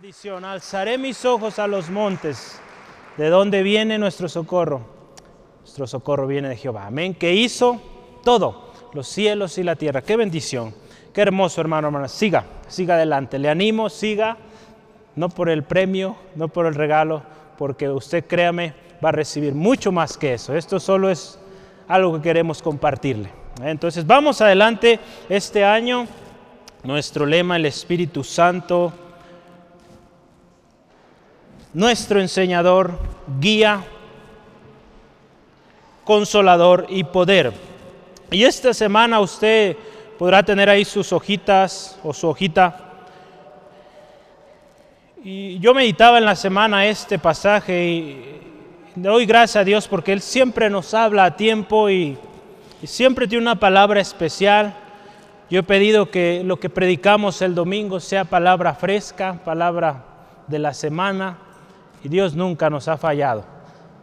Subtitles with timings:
[0.00, 0.46] bendición.
[0.46, 2.58] Alzaré mis ojos a los montes.
[3.18, 4.80] ¿De dónde viene nuestro socorro?
[5.58, 6.86] Nuestro socorro viene de Jehová.
[6.86, 7.12] Amén.
[7.12, 7.78] Que hizo
[8.24, 10.00] todo, los cielos y la tierra.
[10.00, 10.74] Qué bendición.
[11.12, 12.08] Qué hermoso, hermano, hermana.
[12.08, 13.38] Siga, siga adelante.
[13.38, 14.38] Le animo, siga.
[15.16, 17.22] No por el premio, no por el regalo,
[17.58, 18.72] porque usted, créame,
[19.04, 20.56] va a recibir mucho más que eso.
[20.56, 21.38] Esto solo es
[21.88, 23.30] algo que queremos compartirle.
[23.62, 24.98] Entonces, vamos adelante
[25.28, 26.06] este año.
[26.84, 28.94] Nuestro lema, el Espíritu Santo
[31.72, 32.98] nuestro enseñador,
[33.40, 33.84] guía,
[36.04, 37.52] consolador y poder.
[38.30, 39.76] Y esta semana usted
[40.18, 42.86] podrá tener ahí sus hojitas o su hojita.
[45.22, 48.40] Y yo meditaba en la semana este pasaje y
[48.96, 52.18] doy gracias a Dios porque Él siempre nos habla a tiempo y,
[52.82, 54.74] y siempre tiene una palabra especial.
[55.50, 60.04] Yo he pedido que lo que predicamos el domingo sea palabra fresca, palabra
[60.46, 61.38] de la semana
[62.02, 63.44] y Dios nunca nos ha fallado.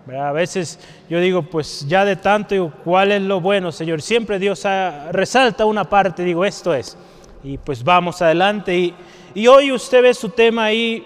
[0.07, 4.01] A veces yo digo, pues ya de tanto, ¿cuál es lo bueno, Señor?
[4.01, 4.63] Siempre Dios
[5.11, 6.97] resalta una parte, digo, esto es.
[7.43, 8.77] Y pues vamos adelante.
[8.77, 8.95] Y,
[9.33, 11.05] y hoy usted ve su tema ahí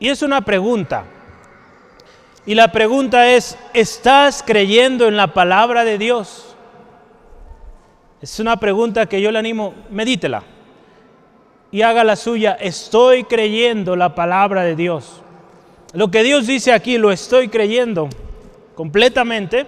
[0.00, 1.04] y es una pregunta.
[2.44, 6.56] Y la pregunta es, ¿estás creyendo en la palabra de Dios?
[8.20, 10.42] Es una pregunta que yo le animo, medítela
[11.70, 12.56] y haga la suya.
[12.60, 15.22] Estoy creyendo la palabra de Dios.
[15.94, 18.10] Lo que Dios dice aquí lo estoy creyendo
[18.74, 19.66] completamente.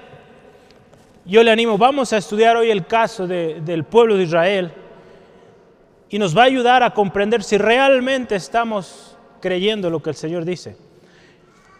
[1.24, 4.72] Yo le animo, vamos a estudiar hoy el caso del pueblo de Israel
[6.10, 10.44] y nos va a ayudar a comprender si realmente estamos creyendo lo que el Señor
[10.44, 10.76] dice.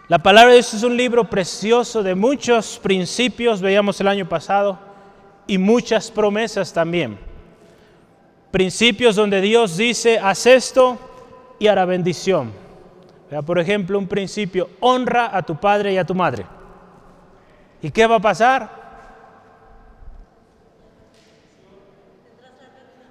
[0.08, 4.78] La palabra de Dios es un libro precioso de muchos principios, veíamos el año pasado,
[5.46, 7.18] y muchas promesas también.
[8.50, 10.98] Principios donde Dios dice, haz esto
[11.58, 12.69] y hará bendición
[13.45, 16.45] por ejemplo, un principio, honra a tu padre y a tu madre.
[17.81, 18.69] ¿Y qué va a pasar?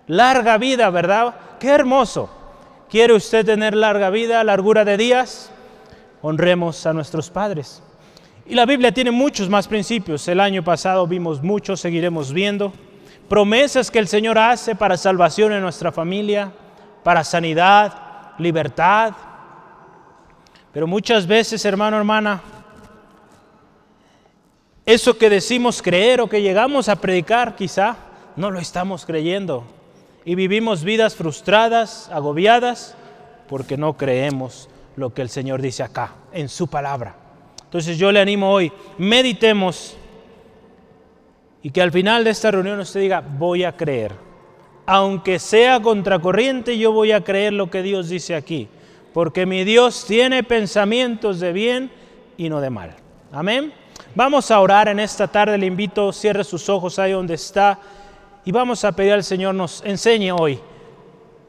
[0.08, 1.36] Larga vida, ¿verdad?
[1.60, 2.30] Qué hermoso.
[2.90, 5.52] ¿Quiere usted tener larga vida, largura de días?
[6.22, 7.82] Honremos a nuestros padres.
[8.46, 10.28] Y la Biblia tiene muchos más principios.
[10.28, 12.74] El año pasado vimos muchos, seguiremos viendo.
[13.30, 16.52] Promesas que el Señor hace para salvación en nuestra familia,
[17.04, 19.14] para sanidad, libertad,
[20.74, 22.42] pero muchas veces, hermano, hermana,
[24.86, 27.98] eso que decimos creer o que llegamos a predicar, quizá
[28.36, 29.64] no lo estamos creyendo.
[30.26, 32.96] Y vivimos vidas frustradas, agobiadas,
[33.48, 37.16] porque no creemos lo que el Señor dice acá, en su palabra.
[37.64, 39.96] Entonces yo le animo hoy, meditemos
[41.62, 44.14] y que al final de esta reunión usted diga, voy a creer.
[44.86, 48.70] Aunque sea contracorriente, yo voy a creer lo que Dios dice aquí
[49.14, 51.92] porque mi Dios tiene pensamientos de bien
[52.38, 52.96] y no de mal.
[53.32, 53.74] Amén.
[54.16, 57.80] Vamos a orar en esta tarde, le invito, cierre sus ojos ahí donde está
[58.46, 60.60] y vamos a pedir al Señor nos enseñe hoy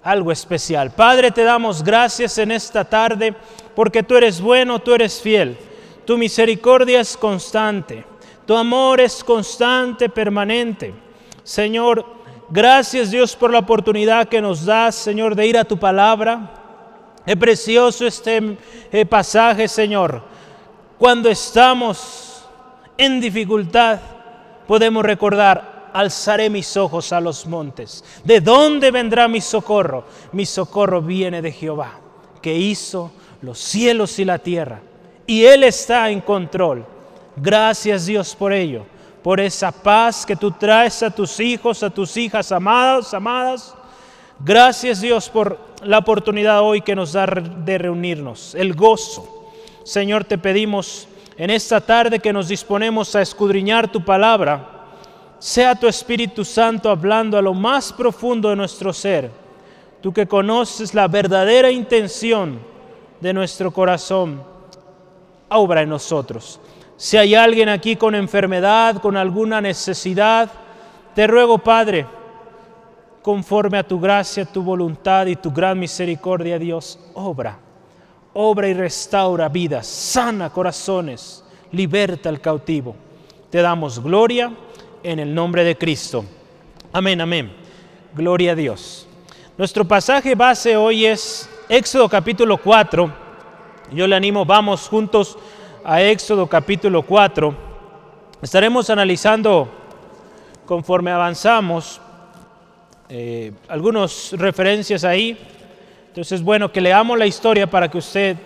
[0.02, 0.90] algo especial.
[0.90, 3.34] Padre, te damos gracias en esta tarde
[3.74, 5.56] porque tú eres bueno, tú eres fiel.
[6.04, 8.04] Tu misericordia es constante,
[8.46, 10.92] tu amor es constante, permanente.
[11.42, 12.04] Señor,
[12.48, 16.59] gracias Dios por la oportunidad que nos das, Señor, de ir a tu palabra
[17.26, 18.56] es precioso este
[18.90, 20.22] eh, pasaje, Señor.
[20.98, 22.44] Cuando estamos
[22.96, 24.00] en dificultad,
[24.66, 28.04] podemos recordar, alzaré mis ojos a los montes.
[28.24, 30.04] ¿De dónde vendrá mi socorro?
[30.32, 31.98] Mi socorro viene de Jehová,
[32.42, 33.10] que hizo
[33.42, 34.80] los cielos y la tierra.
[35.26, 36.84] Y Él está en control.
[37.36, 38.84] Gracias Dios por ello,
[39.22, 43.74] por esa paz que tú traes a tus hijos, a tus hijas amadas, amadas.
[44.42, 49.50] Gracias Dios por la oportunidad hoy que nos da de reunirnos, el gozo.
[49.84, 51.06] Señor, te pedimos
[51.36, 54.86] en esta tarde que nos disponemos a escudriñar tu palabra,
[55.38, 59.30] sea tu Espíritu Santo hablando a lo más profundo de nuestro ser,
[60.00, 62.60] tú que conoces la verdadera intención
[63.20, 64.42] de nuestro corazón,
[65.50, 66.60] obra en nosotros.
[66.96, 70.50] Si hay alguien aquí con enfermedad, con alguna necesidad,
[71.14, 72.06] te ruego, Padre,
[73.22, 77.58] conforme a tu gracia, tu voluntad y tu gran misericordia, Dios, obra,
[78.32, 82.96] obra y restaura vidas, sana corazones, liberta al cautivo.
[83.50, 84.52] Te damos gloria
[85.02, 86.24] en el nombre de Cristo.
[86.92, 87.52] Amén, amén.
[88.14, 89.06] Gloria a Dios.
[89.58, 93.12] Nuestro pasaje base hoy es Éxodo capítulo 4.
[93.92, 95.36] Yo le animo, vamos juntos
[95.84, 97.54] a Éxodo capítulo 4.
[98.40, 99.68] Estaremos analizando
[100.64, 102.00] conforme avanzamos
[103.10, 105.36] eh, algunas referencias ahí.
[106.08, 108.36] Entonces es bueno que leamos la historia para que usted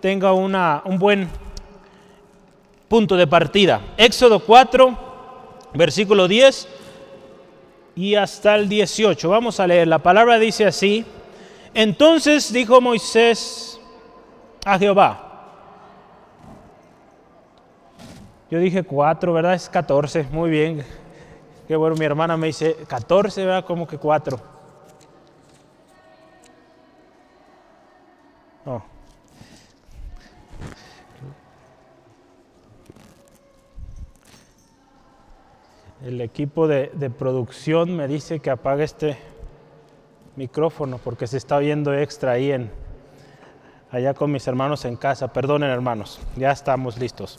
[0.00, 1.28] tenga una, un buen
[2.88, 3.80] punto de partida.
[3.96, 4.98] Éxodo 4,
[5.74, 6.68] versículo 10
[7.96, 9.28] y hasta el 18.
[9.28, 9.88] Vamos a leer.
[9.88, 11.04] La palabra dice así.
[11.74, 13.80] Entonces dijo Moisés
[14.64, 15.20] a Jehová.
[18.50, 19.54] Yo dije 4, ¿verdad?
[19.54, 20.24] Es 14.
[20.30, 21.03] Muy bien.
[21.66, 23.64] Qué bueno, mi hermana me dice 14, ¿verdad?
[23.64, 24.38] Como que 4.
[28.66, 28.84] No.
[36.04, 36.88] El equipo de,
[37.18, 39.16] producción me dice que apague este
[40.36, 42.70] micrófono porque se está oyendo extra ahí en
[43.90, 45.32] allá con mis hermanos en casa.
[45.32, 47.38] Perdonen hermanos, ya estamos listos.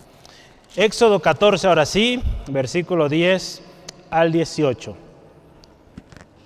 [0.76, 3.75] Éxodo 14, ahora sí, versículo 10
[4.16, 4.96] al 18.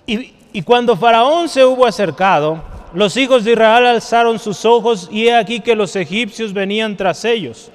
[0.06, 2.62] Y, y cuando Faraón se hubo acercado,
[2.92, 7.24] los hijos de Israel alzaron sus ojos y he aquí que los egipcios venían tras
[7.24, 7.70] ellos.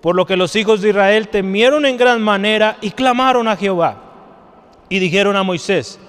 [0.00, 3.96] Por lo que los hijos de Israel temieron en gran manera y clamaron a Jehová.
[4.88, 6.00] Y dijeron a Moisés,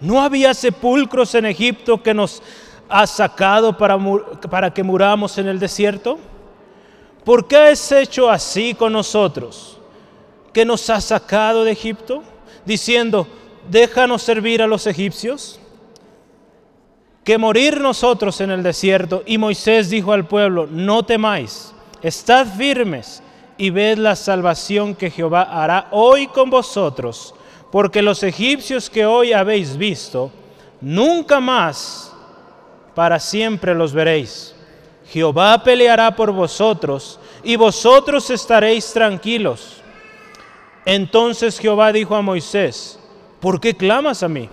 [0.00, 2.42] ¿no había sepulcros en Egipto que nos
[2.88, 3.98] has sacado para,
[4.48, 6.18] para que muramos en el desierto?
[7.24, 9.78] ¿Por qué has hecho así con nosotros?
[10.52, 12.22] ¿Que nos has sacado de Egipto?
[12.64, 13.26] Diciendo,
[13.70, 15.58] déjanos servir a los egipcios.
[17.24, 19.22] Que morir nosotros en el desierto.
[19.26, 21.72] Y Moisés dijo al pueblo, no temáis,
[22.02, 23.22] estad firmes
[23.56, 27.34] y ved la salvación que Jehová hará hoy con vosotros,
[27.70, 30.30] porque los egipcios que hoy habéis visto,
[30.80, 32.12] nunca más
[32.94, 34.54] para siempre los veréis.
[35.08, 39.81] Jehová peleará por vosotros y vosotros estaréis tranquilos.
[40.84, 42.98] Entonces Jehová dijo a Moisés,
[43.40, 44.48] ¿por qué clamas a mí?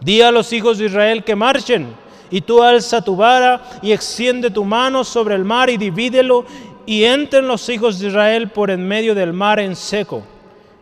[0.00, 1.94] Di a los hijos de Israel que marchen,
[2.32, 6.46] y tú alza tu vara y extiende tu mano sobre el mar y divídelo
[6.86, 10.22] y entren los hijos de Israel por en medio del mar en seco.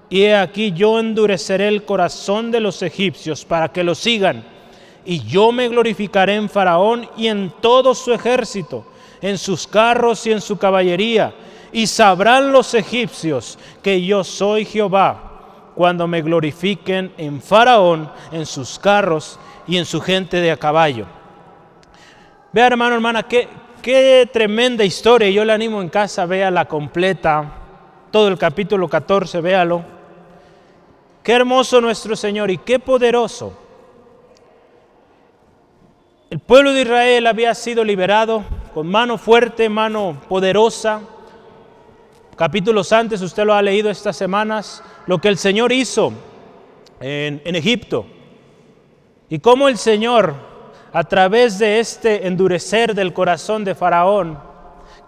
[0.08, 4.44] Y he aquí yo endureceré el corazón de los egipcios para que lo sigan.
[5.04, 8.84] Y yo me glorificaré en Faraón y en todo su ejército,
[9.20, 11.34] en sus carros y en su caballería.
[11.72, 18.78] Y sabrán los egipcios que yo soy Jehová cuando me glorifiquen en Faraón, en sus
[18.78, 21.06] carros y en su gente de a caballo.
[22.52, 23.48] Vea hermano, hermana, qué,
[23.82, 25.30] Qué tremenda historia.
[25.30, 27.50] Yo le animo en casa, vea la completa.
[28.10, 29.82] Todo el capítulo 14, véalo.
[31.22, 33.56] Qué hermoso nuestro Señor y qué poderoso.
[36.28, 38.44] El pueblo de Israel había sido liberado
[38.74, 41.00] con mano fuerte, mano poderosa.
[42.40, 46.10] Capítulos antes, usted lo ha leído estas semanas, lo que el Señor hizo
[46.98, 48.06] en, en Egipto.
[49.28, 50.32] Y cómo el Señor
[50.90, 54.38] a través de este endurecer del corazón de Faraón,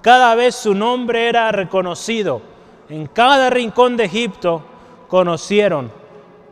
[0.02, 2.42] cada vez su nombre era reconocido.
[2.90, 4.62] En cada rincón de Egipto
[5.08, 5.90] conocieron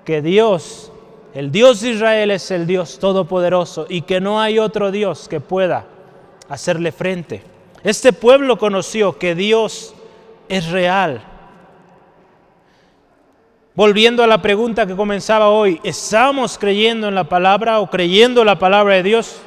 [0.06, 0.90] que Dios,
[1.34, 5.40] el Dios de Israel es el Dios todopoderoso y que no hay otro Dios que
[5.40, 5.84] pueda
[6.48, 7.42] hacerle frente.
[7.84, 9.94] Este pueblo conoció que Dios
[10.50, 11.22] es real
[13.80, 18.58] Volviendo a la pregunta que comenzaba hoy, ¿estamos creyendo en la palabra o creyendo la
[18.58, 19.40] palabra de Dios?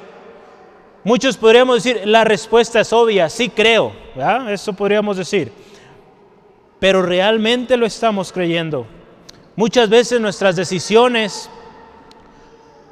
[1.04, 3.92] Muchos podríamos decir, la respuesta es obvia, sí creo,
[4.50, 5.52] eso podríamos decir.
[6.80, 8.88] Pero realmente lo estamos creyendo.
[9.58, 11.50] Muchas veces nuestras decisiones,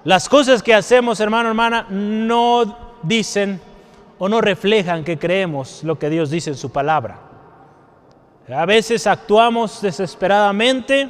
[0.04, 3.62] las cosas que hacemos, hermano, hermana, no dicen
[4.20, 7.31] o no reflejan que creemos lo que Dios dice en su palabra.
[8.50, 11.10] A veces actuamos desesperadamente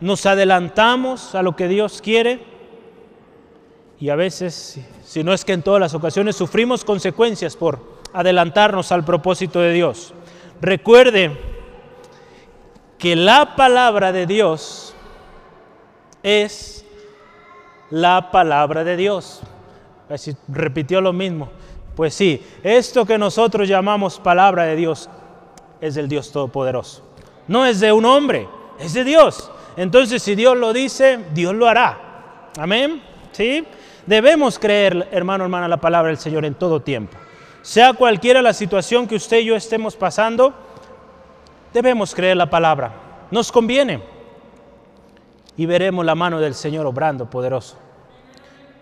[0.00, 2.40] nos adelantamos a lo que Dios quiere
[4.00, 7.80] y a veces, si no es que en todas las ocasiones, sufrimos consecuencias por
[8.12, 10.12] adelantarnos al propósito de Dios.
[10.60, 11.38] Recuerde
[12.98, 14.94] que la palabra de Dios
[16.22, 16.84] es
[17.90, 19.40] la palabra de Dios.
[20.08, 21.50] Así repitió lo mismo.
[21.94, 25.08] Pues sí, esto que nosotros llamamos palabra de Dios
[25.84, 27.02] es del Dios Todopoderoso.
[27.46, 28.48] No es de un hombre,
[28.78, 29.50] es de Dios.
[29.76, 32.50] Entonces, si Dios lo dice, Dios lo hará.
[32.58, 33.02] Amén.
[33.32, 33.66] ¿Sí?
[34.06, 37.18] Debemos creer, hermano, hermana, la palabra del Señor en todo tiempo.
[37.60, 40.54] Sea cualquiera la situación que usted y yo estemos pasando,
[41.72, 42.92] debemos creer la palabra.
[43.30, 44.02] Nos conviene.
[45.56, 47.76] Y veremos la mano del Señor obrando poderoso.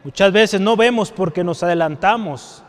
[0.05, 2.62] Muchas veces no vemos porque nos adelantamos.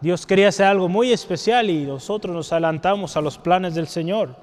[0.00, 4.34] Dios quería hacer algo muy especial y nosotros nos adelantamos a los planes del Señor.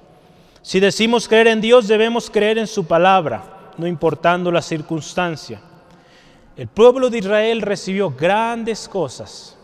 [0.62, 5.62] Si decimos creer en Dios, debemos creer en su palabra, no importando la circunstancia.
[6.56, 9.56] El pueblo de Israel recibió grandes cosas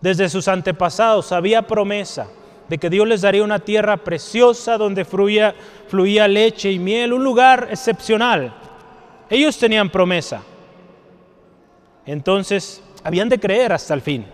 [0.00, 2.26] Desde sus antepasados había promesa
[2.68, 5.54] de que Dios les daría una tierra preciosa donde fluía,
[5.88, 8.54] fluía leche y miel, un lugar excepcional.
[9.28, 10.42] Ellos tenían promesa.
[12.06, 14.24] Entonces, habían de creer hasta el fin.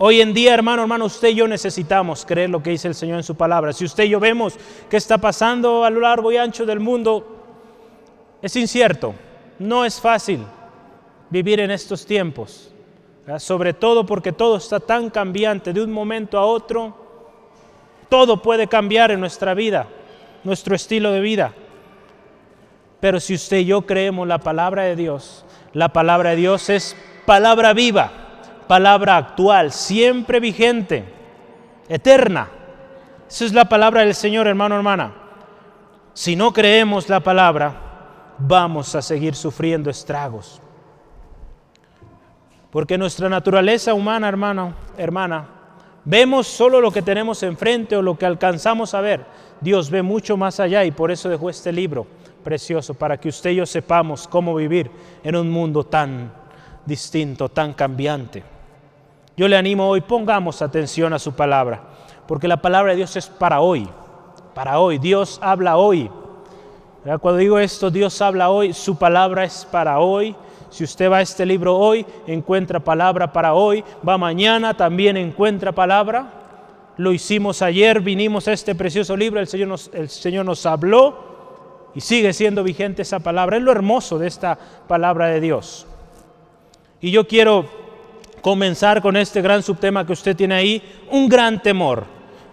[0.00, 3.16] Hoy en día, hermano, hermano, usted y yo necesitamos creer lo que dice el Señor
[3.16, 3.72] en su palabra.
[3.72, 4.54] Si usted y yo vemos
[4.88, 7.26] qué está pasando a lo largo y ancho del mundo,
[8.40, 9.12] es incierto,
[9.58, 10.44] no es fácil
[11.30, 12.72] vivir en estos tiempos,
[13.38, 16.94] sobre todo porque todo está tan cambiante de un momento a otro,
[18.08, 19.88] todo puede cambiar en nuestra vida,
[20.44, 21.54] nuestro estilo de vida.
[23.00, 26.96] Pero si usted y yo creemos la palabra de Dios, la palabra de Dios es
[27.26, 28.27] palabra viva
[28.68, 31.04] palabra actual, siempre vigente,
[31.88, 32.48] eterna.
[33.28, 35.12] Esa es la palabra del Señor, hermano, hermana.
[36.12, 40.60] Si no creemos la palabra, vamos a seguir sufriendo estragos.
[42.70, 45.46] Porque nuestra naturaleza humana, hermano, hermana,
[46.04, 49.24] vemos solo lo que tenemos enfrente o lo que alcanzamos a ver.
[49.60, 52.06] Dios ve mucho más allá y por eso dejó este libro
[52.44, 54.90] precioso para que usted y yo sepamos cómo vivir
[55.22, 56.32] en un mundo tan
[56.84, 58.57] distinto, tan cambiante.
[59.38, 61.80] Yo le animo hoy, pongamos atención a su palabra,
[62.26, 63.88] porque la palabra de Dios es para hoy,
[64.52, 64.98] para hoy.
[64.98, 66.10] Dios habla hoy.
[67.20, 70.34] Cuando digo esto, Dios habla hoy, su palabra es para hoy.
[70.70, 73.84] Si usted va a este libro hoy, encuentra palabra para hoy.
[74.06, 76.32] Va mañana, también encuentra palabra.
[76.96, 81.16] Lo hicimos ayer, vinimos a este precioso libro, el Señor nos, el Señor nos habló
[81.94, 83.56] y sigue siendo vigente esa palabra.
[83.56, 85.86] Es lo hermoso de esta palabra de Dios.
[87.00, 87.86] Y yo quiero
[88.40, 92.04] comenzar con este gran subtema que usted tiene ahí, un gran temor.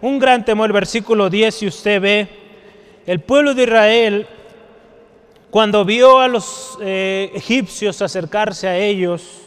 [0.02, 2.28] Un gran temor, el versículo 10, si usted ve,
[3.06, 4.28] el pueblo de Israel,
[5.50, 9.42] cuando vio a los eh, egipcios acercarse a ellos,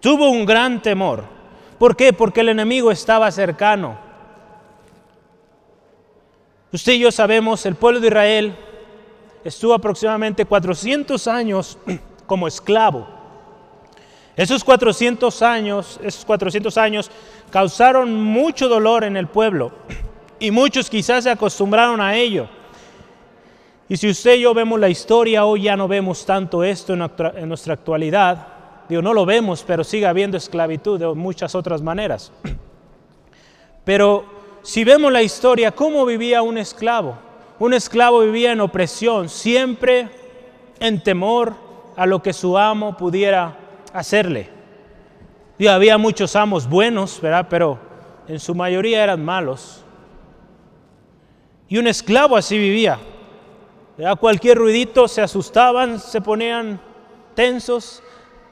[0.00, 1.24] tuvo un gran temor.
[1.78, 2.12] ¿Por qué?
[2.12, 3.98] Porque el enemigo estaba cercano.
[6.72, 8.54] Usted y yo sabemos, el pueblo de Israel
[9.44, 11.78] estuvo aproximadamente 400 años
[12.26, 13.19] como esclavo.
[14.40, 17.10] Esos 400 años, esos 400 años
[17.50, 19.70] causaron mucho dolor en el pueblo
[20.38, 22.48] y muchos quizás se acostumbraron a ello.
[23.86, 27.48] Y si usted y yo vemos la historia, hoy ya no vemos tanto esto en,
[27.50, 28.46] nuestra actualidad.
[28.88, 32.32] Digo, no lo vemos, pero sigue habiendo esclavitud de muchas otras maneras.
[33.84, 34.24] Pero
[34.62, 37.18] si vemos la historia, ¿cómo vivía un esclavo?
[37.58, 40.08] Un esclavo vivía en opresión, siempre
[40.78, 41.52] en temor
[41.94, 43.59] a lo que su amo pudiera
[43.92, 44.48] hacerle.
[45.58, 47.46] Y había muchos amos buenos, ¿verdad?
[47.50, 47.78] Pero
[48.26, 49.84] en su mayoría eran malos.
[51.68, 52.98] Y un esclavo así vivía.
[54.04, 56.80] A cualquier ruidito se asustaban, se ponían
[57.34, 58.02] tensos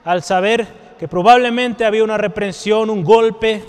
[0.05, 0.67] al saber
[0.99, 3.65] que probablemente había una reprensión, un golpe.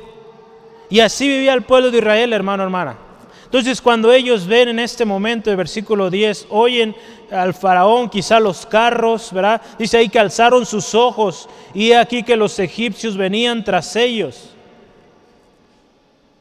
[0.89, 3.08] Y así vivía el pueblo de Israel, hermano, hermana.
[3.49, 6.95] Entonces cuando ellos ven en este momento, el versículo 10, oyen
[7.31, 9.59] al faraón quizá los carros, ¿verdad?
[9.79, 14.51] Dice ahí que alzaron sus ojos y aquí que los egipcios venían tras ellos.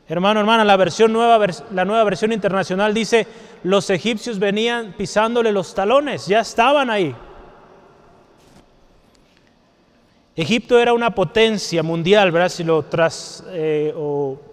[0.06, 3.26] Hermano, hermana, la versión nueva, la nueva versión internacional dice,
[3.62, 7.14] los egipcios venían pisándole los talones, ya estaban ahí.
[10.36, 12.50] Egipto era una potencia mundial, ¿verdad?
[12.50, 14.47] Si lo tras, eh, o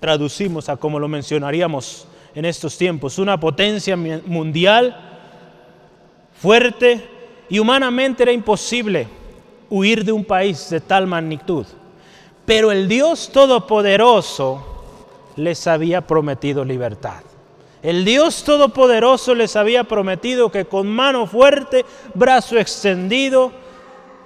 [0.00, 4.96] traducimos a como lo mencionaríamos en estos tiempos, una potencia mundial
[6.34, 7.06] fuerte
[7.48, 9.06] y humanamente era imposible
[9.68, 11.66] huir de un país de tal magnitud.
[12.44, 14.66] Pero el Dios Todopoderoso
[15.36, 17.22] les había prometido libertad.
[17.82, 23.52] El Dios Todopoderoso les había prometido que con mano fuerte, brazo extendido,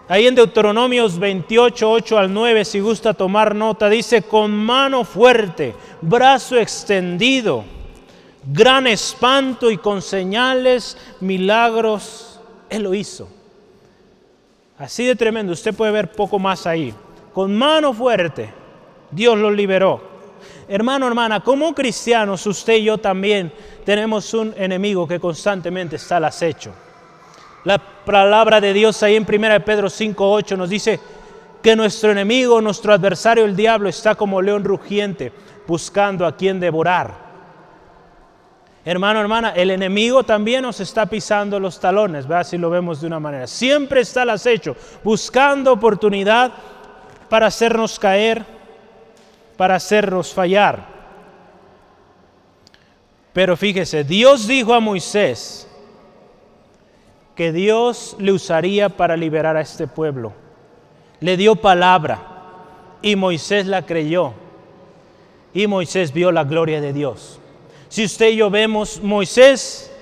[0.06, 5.74] Ahí en Deuteronomios 28, 8 al 9, si gusta tomar nota, dice, con mano fuerte,
[6.02, 7.64] brazo extendido,
[8.46, 13.28] gran espanto y con señales, milagros, Él lo hizo.
[14.76, 16.92] Así de tremendo, usted puede ver poco más ahí.
[17.32, 18.52] Con mano fuerte,
[19.10, 20.02] Dios lo liberó.
[20.68, 23.50] Hermano, hermana, como cristianos, usted y yo también
[23.86, 26.74] tenemos un enemigo que constantemente está al acecho.
[27.64, 31.00] La palabra de Dios ahí en 1 Pedro 5.8 nos dice
[31.62, 35.32] que nuestro enemigo, nuestro adversario, el diablo, está como león rugiente
[35.66, 37.24] buscando a quien devorar.
[38.84, 42.46] Hermano, hermana, el enemigo también nos está pisando los talones, ¿verdad?
[42.46, 43.46] Si lo vemos de una manera.
[43.46, 46.52] Siempre está al acecho, buscando oportunidad
[47.30, 48.44] para hacernos caer,
[49.56, 50.86] para hacernos fallar.
[53.32, 55.66] Pero fíjese, Dios dijo a Moisés,
[57.34, 60.32] que Dios le usaría para liberar a este pueblo.
[61.20, 62.30] Le dio palabra.
[63.02, 64.32] y Moisés la creyó.
[65.52, 67.38] Y Moisés vio la gloria de Dios.
[67.88, 69.92] Si usted y yo vemos, Moisés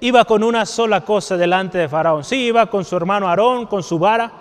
[0.00, 2.24] iba con una sola cosa delante de Faraón.
[2.24, 4.32] Sí, iba con su hermano Aarón, con su vara,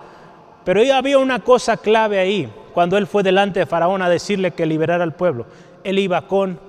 [0.63, 2.51] pero había una cosa clave ahí.
[2.73, 5.45] Cuando él fue delante de Faraón a decirle que liberara al pueblo,
[5.83, 6.59] él iba con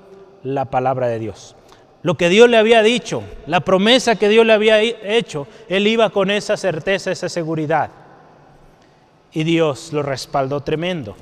[0.43, 1.57] la palabra de Dios.
[2.05, 6.11] Lo que Dios le había dicho, la promesa que Dios le había hecho, él iba
[6.11, 7.89] con esa certeza, esa seguridad.
[9.33, 11.17] Y Dios lo respaldó tremendo.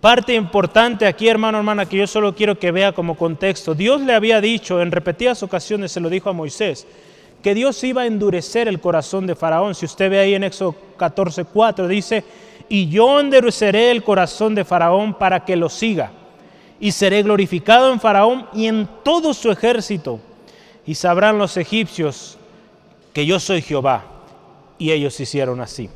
[0.00, 3.74] Parte importante aquí, hermano, hermana, que yo solo quiero que vea como contexto.
[3.74, 6.86] Dios le había dicho, en repetidas ocasiones se lo dijo a Moisés,
[7.42, 9.74] que Dios iba a endurecer el corazón de Faraón.
[9.74, 12.24] Si usted ve ahí en Éxodo 14, 4, dice,
[12.70, 16.12] y yo endureceré el corazón de Faraón para que lo siga
[16.78, 20.20] y seré glorificado en Faraón y en todo su ejército.
[20.84, 22.38] Y sabrán los egipcios
[23.12, 24.04] que yo soy Jehová.
[24.78, 25.88] Y ellos hicieron así.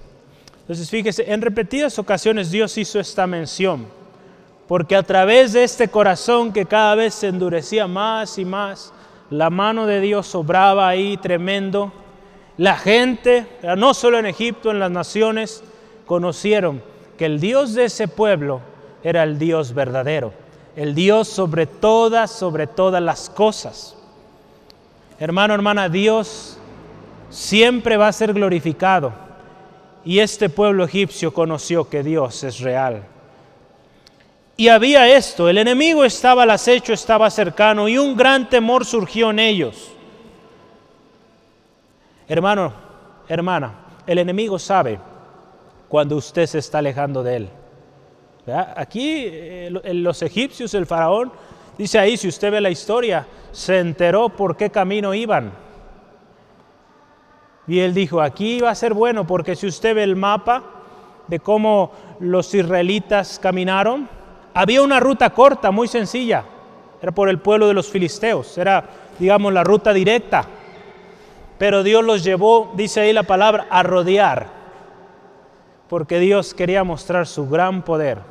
[0.60, 3.86] Entonces fíjese, en repetidas ocasiones Dios hizo esta mención,
[4.68, 8.92] porque a través de este corazón que cada vez se endurecía más y más,
[9.30, 11.92] la mano de Dios obraba ahí tremendo.
[12.56, 13.46] La gente,
[13.76, 15.62] no solo en Egipto, en las naciones,
[16.06, 16.82] conocieron
[17.18, 18.60] que el Dios de ese pueblo
[19.02, 20.32] era el Dios verdadero
[20.76, 23.96] el Dios sobre todas, sobre todas las cosas.
[25.18, 26.56] Hermano, hermana, Dios
[27.28, 29.12] siempre va a ser glorificado.
[30.04, 33.02] Y este pueblo egipcio conoció que Dios es real.
[34.56, 39.30] Y había esto, el enemigo estaba al acecho, estaba cercano y un gran temor surgió
[39.30, 39.90] en ellos.
[42.28, 42.72] Hermano,
[43.28, 43.72] hermana,
[44.06, 44.98] el enemigo sabe
[45.88, 47.48] cuando usted se está alejando de él.
[48.52, 51.32] Aquí eh, los egipcios, el faraón,
[51.76, 55.52] dice ahí, si usted ve la historia, se enteró por qué camino iban.
[57.66, 60.62] Y él dijo, aquí va a ser bueno, porque si usted ve el mapa
[61.28, 64.08] de cómo los israelitas caminaron,
[64.54, 66.44] había una ruta corta, muy sencilla,
[67.00, 68.84] era por el pueblo de los filisteos, era,
[69.18, 70.44] digamos, la ruta directa.
[71.58, 74.48] Pero Dios los llevó, dice ahí la palabra, a rodear,
[75.88, 78.29] porque Dios quería mostrar su gran poder.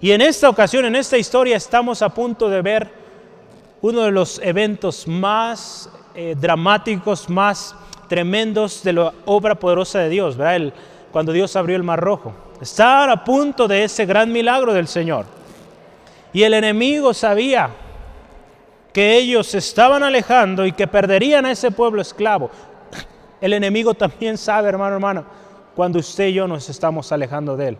[0.00, 2.90] Y en esta ocasión, en esta historia, estamos a punto de ver
[3.80, 7.74] uno de los eventos más eh, dramáticos, más
[8.08, 10.72] tremendos de la obra poderosa de Dios, ¿verdad?
[11.10, 12.34] cuando Dios abrió el mar rojo.
[12.60, 15.26] Estar a punto de ese gran milagro del Señor.
[16.32, 17.70] Y el enemigo sabía
[18.92, 22.50] que ellos se estaban alejando y que perderían a ese pueblo esclavo.
[23.40, 25.24] El enemigo también sabe, hermano, hermano,
[25.74, 27.78] cuando usted y yo nos estamos alejando de él.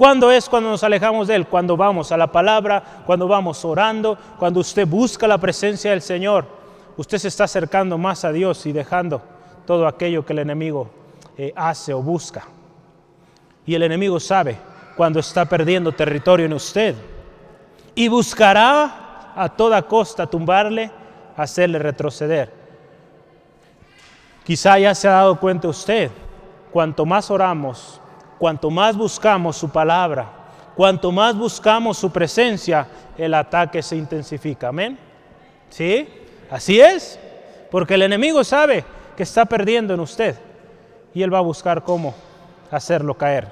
[0.00, 1.46] ¿Cuándo es cuando nos alejamos de Él?
[1.46, 6.46] Cuando vamos a la palabra, cuando vamos orando, cuando usted busca la presencia del Señor.
[6.96, 9.20] Usted se está acercando más a Dios y dejando
[9.66, 10.88] todo aquello que el enemigo
[11.36, 12.44] eh, hace o busca.
[13.66, 14.56] Y el enemigo sabe
[14.96, 16.94] cuando está perdiendo territorio en usted.
[17.94, 20.90] Y buscará a toda costa tumbarle,
[21.36, 22.50] hacerle retroceder.
[24.44, 26.10] Quizá ya se ha dado cuenta usted,
[26.72, 28.00] cuanto más oramos,
[28.40, 30.26] cuanto más buscamos su palabra,
[30.74, 32.86] cuanto más buscamos su presencia,
[33.18, 34.68] el ataque se intensifica.
[34.68, 34.98] Amén.
[35.68, 36.08] ¿Sí?
[36.50, 37.20] Así es.
[37.70, 38.82] Porque el enemigo sabe
[39.14, 40.36] que está perdiendo en usted
[41.12, 42.14] y él va a buscar cómo
[42.70, 43.48] hacerlo caer.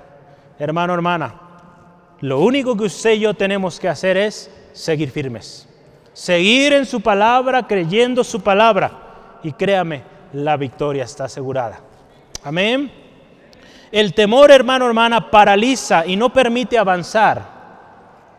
[0.58, 1.34] Hermano, hermana,
[2.20, 5.68] lo único que usted y yo tenemos que hacer es seguir firmes.
[6.14, 9.38] Seguir en su palabra, creyendo su palabra.
[9.42, 11.78] Y créame, la victoria está asegurada.
[12.42, 13.07] Amén.
[13.90, 17.58] El temor, hermano, hermana, paraliza y no permite avanzar.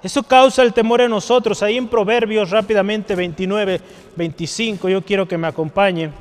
[0.01, 1.61] Eso causa el temor en nosotros.
[1.63, 3.81] Ahí en Proverbios rápidamente 29,
[4.15, 6.11] 25, yo quiero que me acompañe.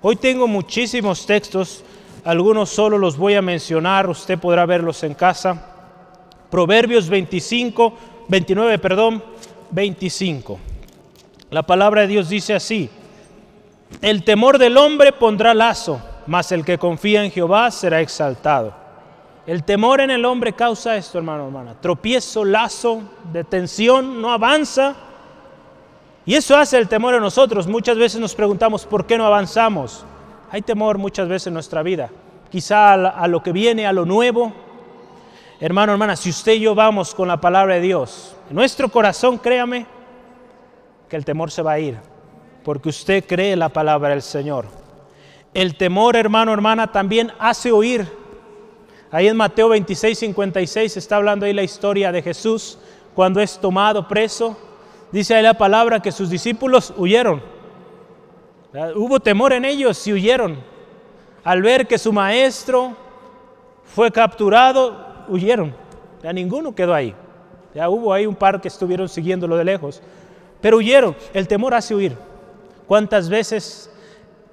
[0.00, 1.82] Hoy tengo muchísimos textos,
[2.24, 5.72] algunos solo los voy a mencionar, usted podrá verlos en casa.
[6.50, 7.94] Proverbios 25,
[8.28, 9.22] 29, perdón,
[9.70, 10.58] 25.
[11.50, 12.88] La palabra de Dios dice así,
[14.00, 18.74] el temor del hombre pondrá lazo mas el que confía en Jehová será exaltado.
[19.46, 21.74] El temor en el hombre causa esto, hermano, hermana.
[21.80, 24.96] Tropiezo, lazo, detención, no avanza.
[26.24, 27.68] Y eso hace el temor en nosotros.
[27.68, 30.04] Muchas veces nos preguntamos por qué no avanzamos.
[30.50, 32.10] Hay temor muchas veces en nuestra vida.
[32.50, 34.52] Quizá a lo que viene, a lo nuevo.
[35.60, 39.38] Hermano, hermana, si usted y yo vamos con la palabra de Dios, en nuestro corazón,
[39.38, 39.86] créame,
[41.08, 41.96] que el temor se va a ir.
[42.64, 44.66] Porque usted cree la palabra del Señor.
[45.56, 48.06] El temor, hermano, hermana, también hace oír.
[49.10, 52.78] Ahí en Mateo 26, 56 está hablando ahí la historia de Jesús
[53.14, 54.54] cuando es tomado preso.
[55.10, 57.40] Dice ahí la palabra que sus discípulos huyeron.
[58.96, 60.58] Hubo temor en ellos y huyeron.
[61.42, 62.94] Al ver que su maestro
[63.82, 65.74] fue capturado, huyeron.
[66.22, 67.14] Ya ninguno quedó ahí.
[67.74, 70.02] Ya hubo ahí un par que estuvieron siguiéndolo de lejos,
[70.60, 71.16] pero huyeron.
[71.32, 72.14] El temor hace huir.
[72.86, 73.90] ¿Cuántas veces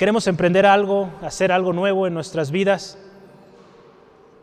[0.04, 2.98] queremos emprender algo, hacer algo nuevo en nuestras vidas?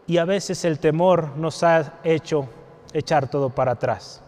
[0.07, 2.49] Y a veces el temor nos ha hecho
[2.95, 4.23] echar todo para atrás.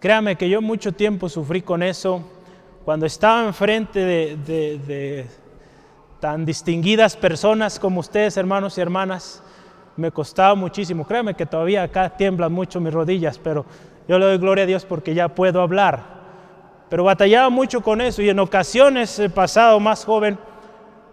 [0.00, 2.22] Créame que yo mucho tiempo sufrí con eso.
[2.86, 5.26] Cuando estaba enfrente de,
[6.18, 9.42] tan distinguidas personas como ustedes, hermanos y hermanas,
[9.98, 11.06] me costaba muchísimo.
[11.06, 13.66] Créame que todavía acá tiemblan mucho mis rodillas, pero
[14.08, 16.15] yo le doy gloria a Dios porque ya puedo hablar.
[16.88, 20.38] Pero batallaba mucho con eso y en ocasiones, he pasado más joven,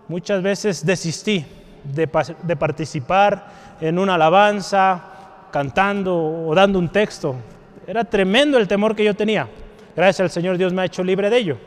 [0.07, 1.45] muchas veces desistí
[1.83, 2.09] de,
[2.43, 3.47] de participar
[3.81, 5.01] en una alabanza,
[5.51, 7.35] cantando o dando un texto.
[7.85, 9.47] Era tremendo el temor que yo tenía.
[9.95, 11.57] Gracias al Señor Dios me ha hecho libre de ello.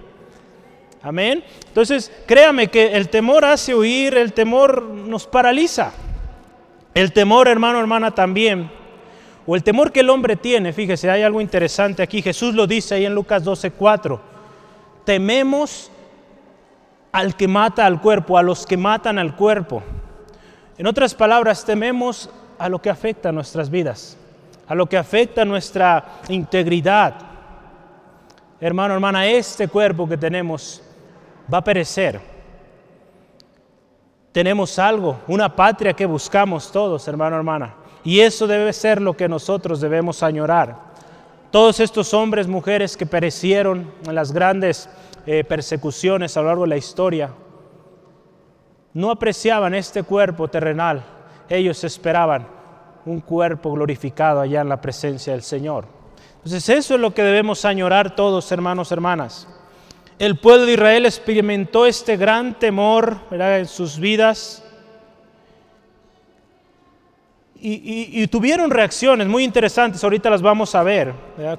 [1.02, 1.44] Amén.
[1.68, 5.92] Entonces, créame que el temor hace huir, el temor nos paraliza.
[6.94, 8.70] El temor, hermano, hermana, también.
[9.46, 12.20] O el temor que el hombre tiene, fíjese, hay algo interesante aquí.
[12.20, 14.20] Jesús lo dice ahí en Lucas 12:4.
[15.04, 15.90] Tememos
[17.12, 19.82] al que mata al cuerpo, a los que matan al cuerpo.
[20.76, 22.28] En otras palabras, tememos
[22.58, 24.18] a lo que afecta a nuestras vidas,
[24.66, 27.14] a lo que afecta a nuestra integridad.
[28.60, 30.82] Hermano, hermana, este cuerpo que tenemos
[31.52, 32.36] va a perecer
[34.36, 37.74] tenemos algo, una patria que buscamos todos, hermano, hermana.
[38.06, 40.76] Y eso debe ser lo que nosotros debemos añorar.
[41.50, 44.88] Todos estos hombres, mujeres que perecieron en las grandes
[45.26, 47.30] eh, persecuciones a lo largo de la historia,
[48.94, 51.02] no apreciaban este cuerpo terrenal.
[51.48, 52.46] Ellos esperaban
[53.06, 55.86] un cuerpo glorificado allá en la presencia del Señor.
[56.36, 59.48] Entonces eso es lo que debemos añorar todos, hermanos, hermanas.
[60.20, 64.62] El pueblo de Israel experimentó este gran temor en sus vidas
[67.68, 71.12] y, tuvieron reacciones muy interesantes, ahorita las vamos a ver.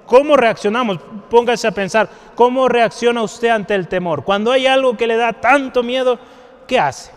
[0.05, 0.99] ¿Cómo reaccionamos?
[1.29, 4.23] Póngase a pensar, ¿cómo reacciona usted ante el temor?
[4.23, 6.17] Cuando hay algo que le da tanto miedo,
[6.65, 7.11] ¿qué hace?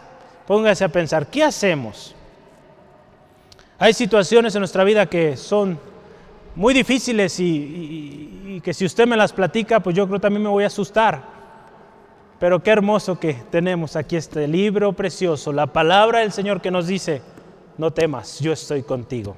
[0.44, 2.16] Póngase a pensar, ¿qué hacemos?
[3.78, 5.78] Hay situaciones en nuestra vida que son
[6.56, 10.64] muy difíciles y, que si usted me las platica, pues yo creo también me voy
[10.64, 11.22] a asustar.
[12.40, 16.88] Pero qué hermoso que tenemos aquí este libro precioso, la palabra del Señor que nos
[16.88, 17.22] dice,
[17.80, 19.34] no temas, yo estoy contigo.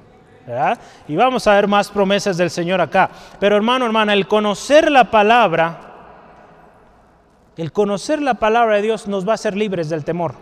[1.07, 3.09] Y vamos a ver más promesas del Señor acá.
[3.39, 5.79] Pero hermano, hermana, el conocer la palabra,
[7.55, 10.35] el conocer la palabra de Dios nos va a hacer libres del temor.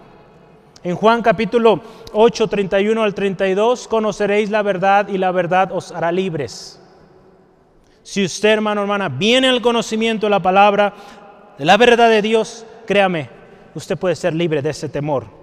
[0.84, 1.80] En Juan capítulo
[2.14, 6.82] 8, 31 al 32, conoceréis la verdad y la verdad os hará libres.
[8.02, 10.96] Si usted, hermano, hermana, viene al conocimiento de la palabra,
[11.60, 13.30] de la verdad de Dios, créame,
[13.76, 15.41] usted puede ser libre de ese temor.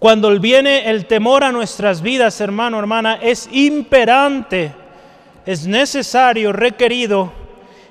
[0.00, 4.74] Cuando viene el temor a nuestras vidas, hermano, hermana, es imperante,
[5.44, 7.30] es necesario, requerido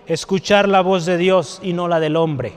[0.07, 2.53] escuchar la voz de Dios y no la del hombre.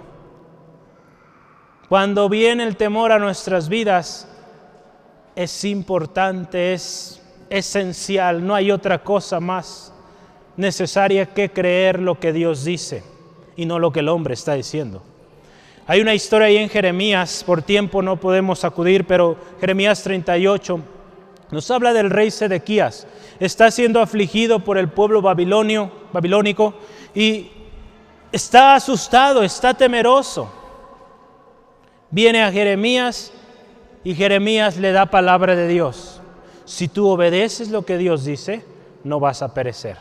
[1.87, 4.27] Cuando viene el temor a nuestras vidas,
[5.37, 9.93] es importante, es esencial, no hay otra cosa más
[10.57, 13.05] necesaria que creer lo que Dios dice
[13.55, 15.03] y no lo que el hombre está diciendo.
[15.87, 20.81] Hay una historia ahí en Jeremías, por tiempo no podemos acudir, pero Jeremías 38
[21.51, 23.07] nos habla del rey Sedequías.
[23.41, 26.75] Está siendo afligido por el pueblo babilonio, babilónico
[27.15, 27.51] y
[28.31, 30.63] está asustado, está temeroso
[32.13, 33.33] viene a Jeremías
[34.05, 36.21] y Jeremías le da palabra de Dios.
[36.65, 38.65] Si tú obedeces lo que Dios dice,
[39.03, 39.97] no vas a perecer.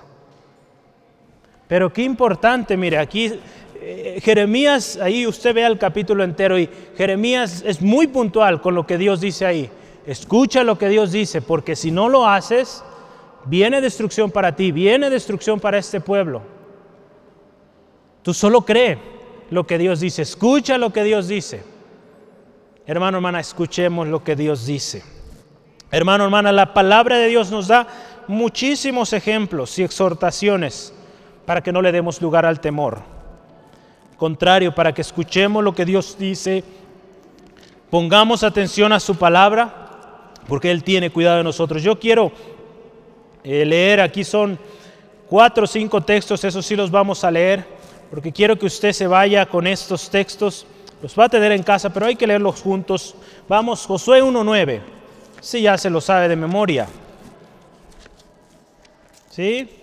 [1.68, 3.40] Pero qué importante, mire, aquí
[3.84, 8.86] eh, Jeremías, ahí usted ve el capítulo entero y Jeremías es muy puntual con lo
[8.86, 9.72] que Dios dice ahí.
[10.06, 12.84] Escucha lo que Dios dice, porque si no lo haces,
[13.46, 16.44] viene destrucción para ti, viene destrucción para este pueblo.
[18.22, 19.00] Tú solo cree
[19.50, 21.64] lo que Dios dice, escucha lo que Dios dice.
[22.86, 25.04] Hermano, hermana, escuchemos lo que Dios dice.
[25.90, 27.88] Hermano, hermana, la palabra de Dios nos da
[28.28, 30.94] muchísimos ejemplos y exhortaciones
[31.46, 33.21] para que no le demos lugar al temor.
[34.22, 36.64] Contrario, para que escuchemos lo que Dios dice,
[37.90, 41.82] pongamos atención a su palabra, porque Él tiene cuidado de nosotros.
[41.82, 42.32] Yo quiero
[43.44, 44.60] eh, leer, aquí son
[45.28, 47.66] cuatro o cinco textos, esos sí los vamos a leer,
[48.12, 50.68] porque quiero que usted se vaya con estos textos
[51.02, 53.16] los va a tener en casa, pero hay que leerlos juntos.
[53.50, 54.82] Vamos, Josué 1.9.
[55.40, 56.88] Sí, ya se lo sabe de memoria.
[59.32, 59.81] ¿Sí?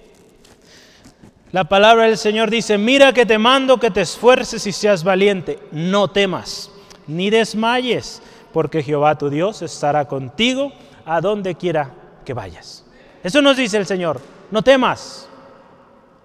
[1.51, 5.59] La palabra del Señor dice, mira que te mando que te esfuerces y seas valiente.
[5.73, 6.71] No temas,
[7.07, 8.21] ni desmayes,
[8.53, 10.73] porque Jehová tu Dios estará contigo
[11.07, 11.91] a donde quiera
[12.25, 12.85] que vayas.
[13.23, 14.21] Eso nos dice el Señor.
[14.51, 15.29] No temas,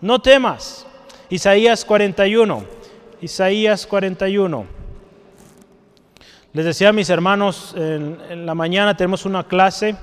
[0.02, 0.86] no temas.
[1.30, 2.66] Isaías 41,
[3.22, 4.66] Isaías 41.
[6.54, 9.96] Les decía a mis hermanos, en, la mañana tenemos una clase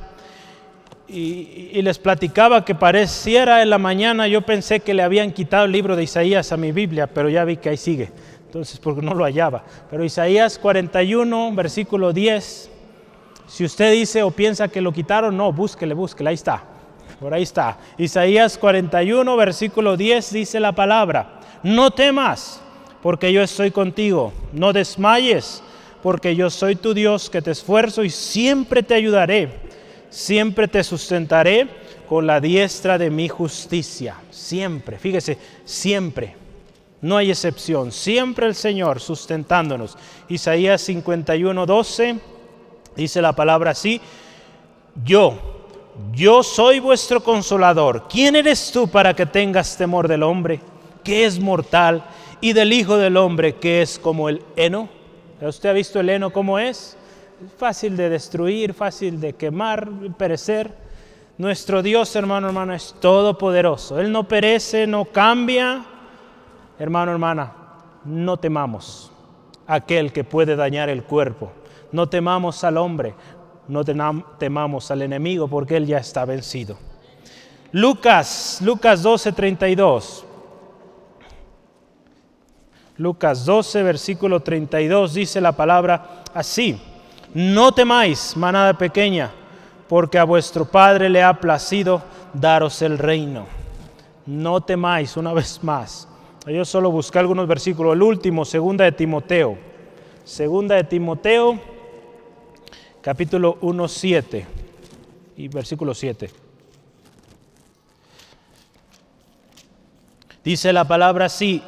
[1.12, 5.72] y, les platicaba que pareciera en la mañana, yo pensé que le habían quitado el
[5.72, 8.10] libro de Isaías a mi Biblia, pero ya vi que ahí sigue,
[8.46, 9.64] entonces porque no lo hallaba.
[9.90, 12.70] Pero Isaías 41, versículo 10,
[13.46, 16.62] si usted dice o piensa que lo quitaron, no, búsquele, búsquele, ahí está.
[17.18, 17.78] Por ahí está.
[17.98, 22.62] Isaías 41, versículo 10 dice la palabra, no temas,
[23.02, 25.62] porque yo estoy contigo, no desmayes,
[26.02, 29.69] porque yo soy tu Dios que te esfuerzo y siempre te ayudaré,
[30.10, 31.68] siempre te sustentaré
[32.08, 36.36] con la diestra de mi justicia, siempre, fíjese, siempre.
[37.00, 39.96] No hay excepción, siempre el Señor sustentándonos.
[40.28, 42.18] Isaías 51, 12
[42.96, 44.00] dice la palabra así,
[45.04, 45.38] yo,
[46.12, 48.06] yo soy vuestro consolador.
[48.08, 50.60] ¿Quién eres tú para que tengas temor del hombre,
[51.02, 52.04] que es mortal,
[52.40, 54.88] y del Hijo del Hombre, que es como el heno?
[55.40, 56.96] ¿Usted ha visto el heno cómo es?
[57.56, 60.74] Fácil de destruir, fácil de quemar, perecer.
[61.38, 63.98] Nuestro Dios, hermano, hermana, es todopoderoso.
[63.98, 65.84] Él no perece, no cambia.
[66.78, 67.52] Hermano, hermana,
[68.04, 69.10] no temamos
[69.66, 71.52] aquel que puede dañar el cuerpo.
[71.92, 73.14] No temamos al hombre,
[73.68, 76.76] no temamos al enemigo porque él ya está vencido.
[77.72, 80.26] Lucas, Lucas 12, 32.
[82.96, 86.78] Lucas 12, versículo 32 dice la palabra así,
[87.34, 89.30] no temáis, manada pequeña,
[89.88, 93.46] porque a vuestro Padre le ha placido daros el reino.
[94.26, 96.08] No temáis, una vez más.
[96.46, 97.94] Yo solo busqué algunos versículos.
[97.94, 99.58] El último, segunda de Timoteo.
[100.24, 101.58] Segunda de Timoteo
[103.00, 104.46] capítulo 1, 7
[105.36, 106.30] y versículo 7.
[110.44, 111.62] Dice la palabra así.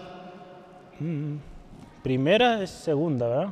[1.00, 1.36] Mm,
[2.02, 3.48] primera es segunda, ¿verdad?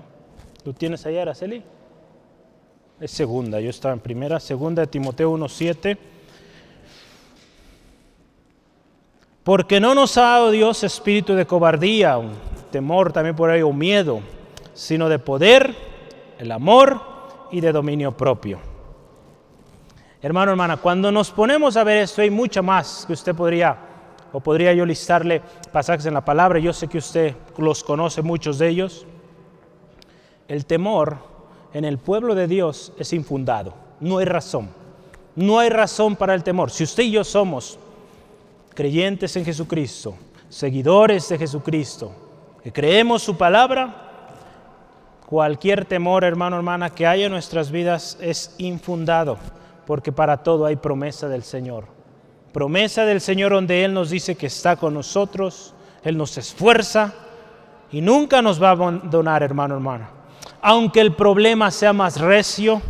[0.64, 1.62] ¿Tú tienes ahí, Araceli?
[3.01, 5.97] Es segunda, yo estaba en primera, segunda de Timoteo 1, 7.
[9.43, 12.21] Porque no nos ha dado Dios espíritu de cobardía,
[12.71, 14.21] temor también por ahí, o miedo,
[14.75, 15.75] sino de poder,
[16.39, 17.01] el amor
[17.51, 18.59] y de dominio propio.
[20.21, 23.79] Hermano, hermana, cuando nos ponemos a ver esto, hay mucho más que usted podría,
[24.31, 25.41] o podría yo listarle
[25.73, 29.07] pasajes en la palabra, yo sé que usted los conoce, muchos de ellos.
[30.49, 31.30] El temor
[31.73, 34.69] en el pueblo de Dios es infundado, no hay razón,
[35.37, 36.71] no hay razón para el temor.
[36.71, 37.79] Si usted y yo somos
[38.75, 40.15] creyentes en Jesucristo,
[40.49, 42.13] seguidores de Jesucristo,
[42.63, 44.11] que creemos su palabra,
[45.31, 49.39] Cualquier temor, hermano, hermana, que haya en nuestras vidas es infundado,
[49.87, 51.85] porque para todo hay promesa del Señor.
[52.53, 57.15] Promesa del Señor donde Él nos dice que está con nosotros, Él nos esfuerza
[57.93, 60.11] y nunca nos va a abandonar, hermano, hermana.
[60.62, 62.83] Aunque el problema sea más recio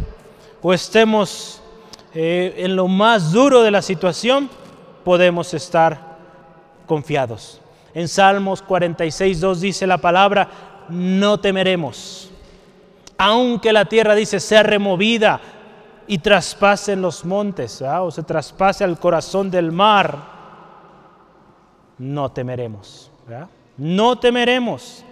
[0.62, 1.62] o estemos
[2.14, 4.50] eh, en lo más duro de la situación,
[5.04, 6.18] podemos estar
[6.86, 7.60] confiados.
[7.94, 10.48] En Salmos 46, 2 dice la palabra,
[10.88, 12.30] no temeremos
[13.22, 15.38] aunque la tierra dice sea removida
[16.06, 20.16] y traspase los montes o se traspase al corazón del mar,
[21.98, 23.10] no temeremos.
[23.76, 25.04] No temeremos.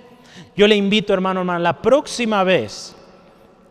[0.56, 2.94] Yo le invito, hermano, hermano, la próxima vez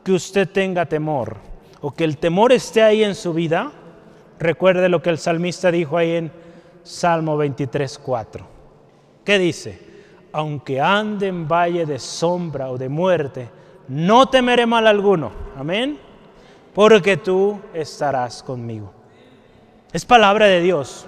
[0.03, 1.37] que usted tenga temor
[1.81, 3.71] o que el temor esté ahí en su vida,
[4.39, 6.31] recuerde lo que el salmista dijo ahí en
[6.83, 8.47] Salmo 23, 4.
[9.23, 9.79] ¿Qué dice?
[10.31, 13.49] Aunque ande en valle de sombra o de muerte,
[13.87, 15.31] no temeré mal alguno.
[15.57, 15.99] Amén.
[16.73, 18.93] Porque tú estarás conmigo.
[19.91, 21.05] Es palabra de Dios.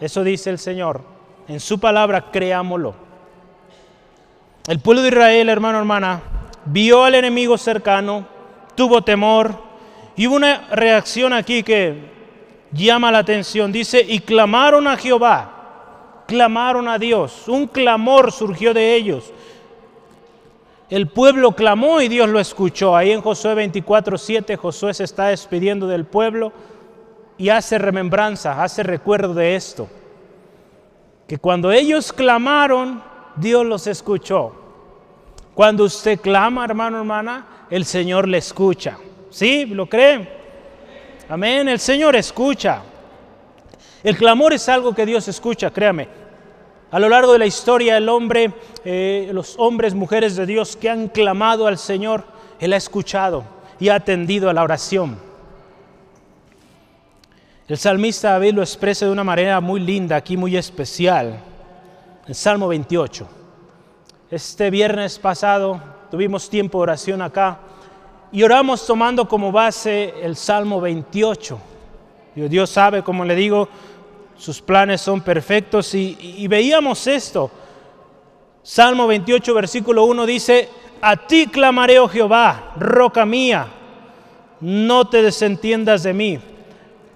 [0.00, 1.02] Eso dice el Señor.
[1.46, 2.94] En su palabra creámoslo.
[4.66, 6.22] El pueblo de Israel, hermano, hermana,
[6.64, 8.26] vio al enemigo cercano,
[8.74, 9.54] tuvo temor
[10.16, 11.94] y hubo una reacción aquí que
[12.72, 13.70] llama la atención.
[13.70, 17.46] Dice, y clamaron a Jehová, clamaron a Dios.
[17.46, 19.34] Un clamor surgió de ellos.
[20.88, 22.96] El pueblo clamó y Dios lo escuchó.
[22.96, 26.52] Ahí en Josué 24, 7 Josué se está despidiendo del pueblo
[27.36, 29.88] y hace remembranza, hace recuerdo de esto.
[31.28, 33.02] Que cuando ellos clamaron,
[33.36, 34.52] Dios los escuchó.
[35.54, 38.98] Cuando usted clama, hermano, hermana, el Señor le escucha.
[39.30, 39.66] ¿Sí?
[39.66, 40.28] ¿Lo creen?
[41.28, 41.68] Amén.
[41.68, 42.82] El Señor escucha.
[44.02, 46.08] El clamor es algo que Dios escucha, créame.
[46.90, 48.52] A lo largo de la historia, el hombre,
[48.84, 52.24] eh, los hombres, mujeres de Dios que han clamado al Señor,
[52.60, 53.44] Él ha escuchado
[53.80, 55.18] y ha atendido a la oración.
[57.66, 61.40] El salmista David lo expresa de una manera muy linda, aquí muy especial,
[62.26, 63.26] en Salmo 28.
[64.30, 67.58] Este viernes pasado tuvimos tiempo de oración acá
[68.32, 71.58] y oramos tomando como base el Salmo 28.
[72.34, 73.68] Dios sabe, como le digo,
[74.36, 77.50] sus planes son perfectos y, y veíamos esto.
[78.62, 80.68] Salmo 28, versículo 1 dice,
[81.00, 83.68] a ti clamaré, oh Jehová, roca mía,
[84.60, 86.38] no te desentiendas de mí,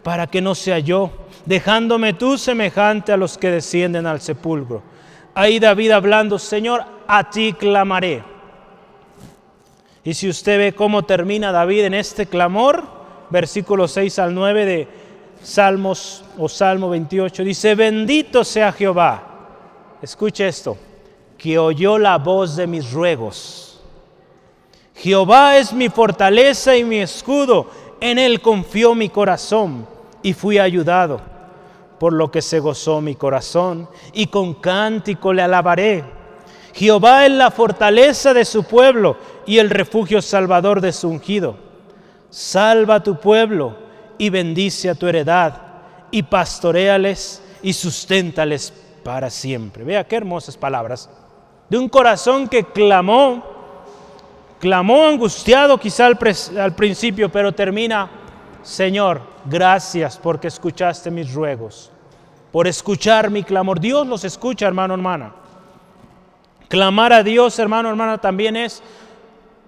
[0.03, 1.11] para que no sea yo,
[1.47, 4.83] dejándome tú semejante a los que descienden al sepulcro.
[5.38, 8.24] Ahí David hablando, Señor, a ti clamaré.
[10.03, 12.83] Y si usted ve cómo termina David en este clamor,
[13.31, 14.88] versículo 6 al 9 de
[15.42, 19.22] Salmos o Salmo 28, dice, bendito sea Jehová.
[20.03, 20.77] Escuche esto,
[21.37, 23.68] que oyó la voz de mis ruegos
[24.98, 27.70] Jehová es mi fortaleza y mi escudo,
[28.01, 29.87] en él confió mi corazón
[30.22, 31.20] y fui ayudado,
[31.98, 36.04] por lo que se gozó mi corazón y con cántico le alabaré.
[36.74, 41.56] Jehová es la fortaleza de su pueblo y el refugio salvador de su ungido.
[42.30, 43.76] Salva a tu pueblo
[44.18, 45.62] y bendice a tu heredad
[46.11, 49.84] y pastoreales y susténtales para siempre.
[49.84, 51.11] Vea qué hermosas palabras.
[51.68, 53.58] De un corazón que clamó
[54.58, 56.18] Clamó angustiado quizá al,
[56.58, 58.11] al principio, pero termina,
[58.62, 61.90] Señor, gracias porque escuchaste mis ruegos,
[62.53, 63.81] por escuchar mi clamor.
[63.81, 65.33] Dios los escucha, hermano, hermana.
[66.68, 68.83] Clamar a Dios, hermano, hermana, también es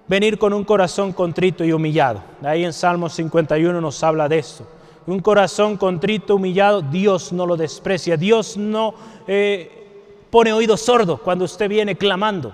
[0.07, 2.21] venir con un corazón contrito y humillado.
[2.43, 4.67] Ahí en Salmo 51 nos habla de esto.
[5.07, 8.17] Un corazón contrito, humillado, Dios no lo desprecia.
[8.17, 8.95] Dios no
[9.27, 12.53] eh, pone oído sordo cuando usted viene clamando.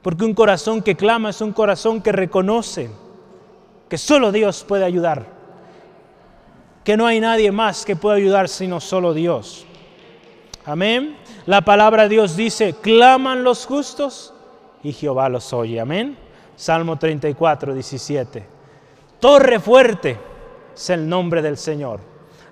[0.00, 2.90] Porque un corazón que clama es un corazón que reconoce
[3.88, 5.26] que solo Dios puede ayudar.
[6.84, 9.66] Que no hay nadie más que pueda ayudar sino solo Dios.
[10.64, 11.16] Amén.
[11.46, 14.34] La palabra de Dios dice, claman los justos
[14.82, 15.80] y Jehová los oye.
[15.80, 16.16] Amén.
[16.56, 18.46] Salmo 34, 17.
[19.20, 20.18] Torre fuerte
[20.74, 22.00] es el nombre del Señor.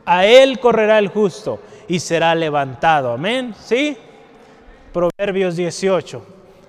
[0.07, 3.13] A él correrá el justo y será levantado.
[3.13, 3.55] Amén.
[3.59, 3.97] ¿Sí?
[4.93, 6.23] Proverbios 18.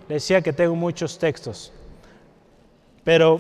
[0.08, 1.72] Le decía que tengo muchos textos.
[3.04, 3.40] Pero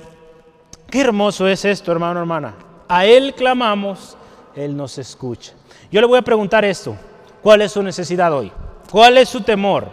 [0.95, 2.53] qué hermoso es esto, hermano, hermana.
[2.87, 4.15] A Él clamamos,
[4.55, 5.51] Él nos escucha.
[5.91, 6.95] Yo le voy a preguntar esto.
[7.43, 8.49] ¿Cuál es su necesidad hoy?
[8.89, 9.89] ¿Cuál es su temor?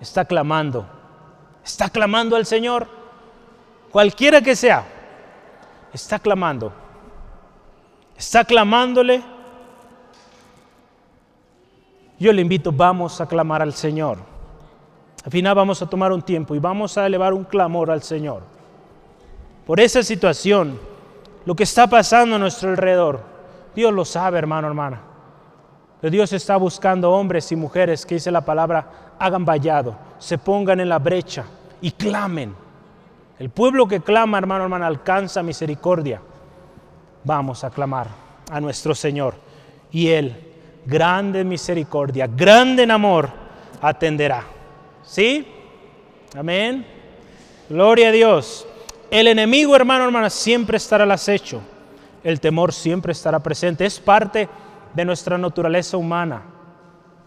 [0.00, 0.86] Está clamando.
[1.64, 2.86] Está clamando al Señor.
[3.90, 4.84] Cualquiera que sea.
[5.92, 6.72] Está clamando.
[8.16, 9.24] Está clamándole.
[12.20, 14.18] Yo le invito, vamos a clamar al Señor.
[15.24, 18.59] Al final vamos a tomar un tiempo y vamos a elevar un clamor al Señor.
[19.70, 20.80] Por esa situación,
[21.44, 23.20] lo que está pasando a nuestro alrededor,
[23.72, 25.00] Dios lo sabe, hermano, hermana.
[26.00, 30.80] Pero Dios está buscando hombres y mujeres que dice la palabra, hagan vallado, se pongan
[30.80, 31.44] en la brecha
[31.80, 32.52] y clamen.
[33.38, 36.20] El pueblo que clama, hermano, hermana, alcanza misericordia.
[37.22, 38.08] Vamos a clamar
[38.50, 39.34] a nuestro Señor.
[39.92, 40.52] Y Él,
[40.84, 43.28] grande misericordia, grande en amor,
[43.80, 44.42] atenderá.
[45.04, 45.46] ¿Sí?
[46.36, 46.84] Amén.
[47.68, 48.66] Gloria a Dios.
[49.10, 51.60] El enemigo, hermano, hermana, siempre estará al acecho.
[52.22, 53.84] El temor siempre estará presente.
[53.84, 54.48] Es parte
[54.94, 56.42] de nuestra naturaleza humana.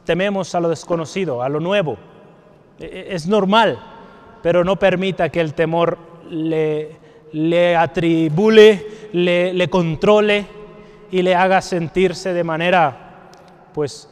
[0.06, 1.98] Tememos a lo desconocido, a lo nuevo.
[2.80, 3.80] E, e, es normal,
[4.42, 5.98] pero no permita que el temor
[6.30, 6.96] le,
[7.34, 10.46] le atribule, le, le controle
[11.12, 13.30] y le haga sentirse de manera,
[13.74, 14.10] pues,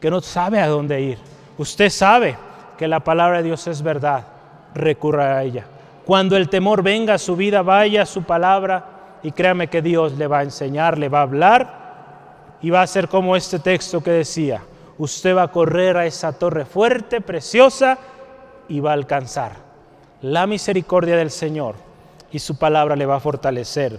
[0.00, 1.18] que no sabe a dónde ir.
[1.56, 2.36] Usted sabe
[2.76, 4.26] que la palabra de Dios es verdad,
[4.74, 5.66] recurra a ella.
[6.06, 10.12] Cuando el temor venga a su vida, vaya a su palabra y créame que Dios
[10.16, 14.00] le va a enseñar, le va a hablar y va a ser como este texto
[14.02, 14.62] que decía,
[14.98, 17.98] usted va a correr a esa torre fuerte, preciosa
[18.68, 19.66] y va a alcanzar
[20.22, 21.74] la misericordia del Señor
[22.30, 23.98] y su palabra le va a fortalecer.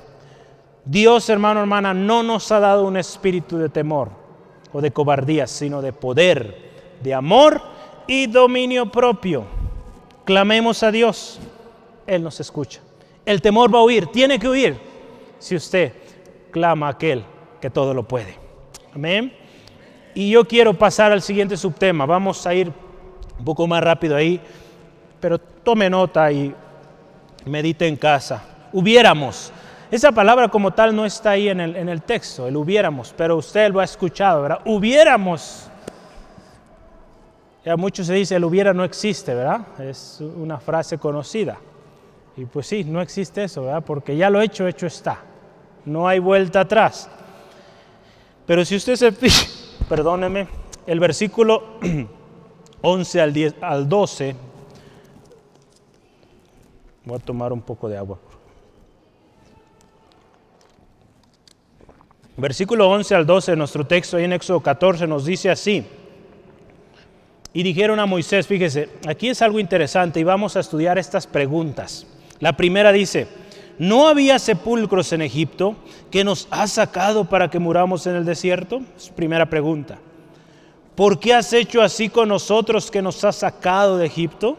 [0.86, 4.12] Dios, hermano, hermana, no nos ha dado un espíritu de temor
[4.72, 6.72] o de cobardía, sino de poder,
[7.02, 7.62] de amor
[8.08, 9.44] y dominio propio.
[10.24, 11.40] Clamemos a Dios,
[12.08, 12.82] Él nos escucha.
[13.26, 14.78] El temor va a huir, tiene que huir
[15.38, 15.94] si usted
[16.50, 17.24] clama a aquel
[17.62, 18.36] que todo lo puede.
[18.96, 19.34] Amén.
[20.16, 22.06] Y yo quiero pasar al siguiente subtema.
[22.06, 22.72] Vamos a ir
[23.38, 24.42] un poco más rápido ahí,
[25.20, 26.56] pero tome nota y
[27.46, 28.44] medite en casa.
[28.74, 29.52] Hubiéramos.
[29.92, 33.38] Esa palabra como tal no está ahí en el, en el texto, el hubiéramos, pero
[33.38, 34.60] usted lo ha escuchado, ¿verdad?
[34.66, 35.70] Hubiéramos
[37.68, 39.60] ya mucho se dice el hubiera no existe, ¿verdad?
[39.78, 41.58] Es una frase conocida.
[42.38, 43.84] Y pues sí, no existe eso, ¿verdad?
[43.84, 45.20] Porque ya lo hecho, hecho está.
[45.86, 47.10] no hay vuelta atrás.
[48.46, 49.48] Pero si usted se fija,
[49.90, 50.48] perdóneme,
[50.86, 51.80] el versículo
[52.82, 54.36] 11 al, 10, al 12,
[57.06, 58.20] voy a tomar un poco de agua.
[62.38, 65.84] Versículo 11 al 12 de nuestro texto, ahí en Éxodo 14, nos dice así.
[67.52, 72.06] Y dijeron a Moisés, fíjese, aquí es algo interesante y vamos a estudiar estas preguntas.
[72.40, 73.28] La primera dice,
[73.80, 75.76] ¿no había sepulcros en Egipto
[76.12, 78.82] que nos ha sacado para que muramos en el desierto?
[78.96, 80.00] Es primera pregunta.
[80.96, 84.58] ¿Por qué has hecho así con nosotros que nos has sacado de Egipto?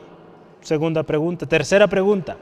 [0.61, 1.47] Segunda pregunta.
[1.47, 2.37] Tercera pregunta.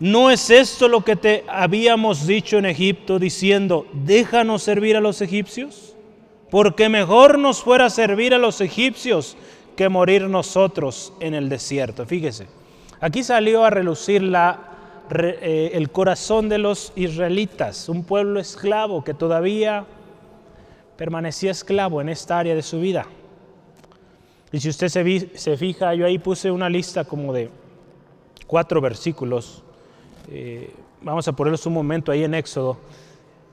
[0.00, 5.20] ¿No es esto lo que te habíamos dicho en Egipto diciendo, déjanos servir a los
[5.20, 5.96] egipcios?
[6.50, 9.36] Porque mejor nos fuera servir a los egipcios
[9.76, 12.06] que morir nosotros en el desierto.
[12.06, 12.46] Fíjese,
[13.00, 14.22] aquí salió a relucir
[15.10, 19.84] eh, el corazón de los israelitas, un pueblo esclavo que todavía
[20.96, 23.06] permanecía esclavo en esta área de su vida.
[24.50, 27.50] Y si usted se, se fija, yo ahí puse una lista como de
[28.46, 29.62] cuatro versículos
[30.30, 30.70] eh,
[31.00, 32.76] vamos a ponerlos un momento ahí en Éxodo,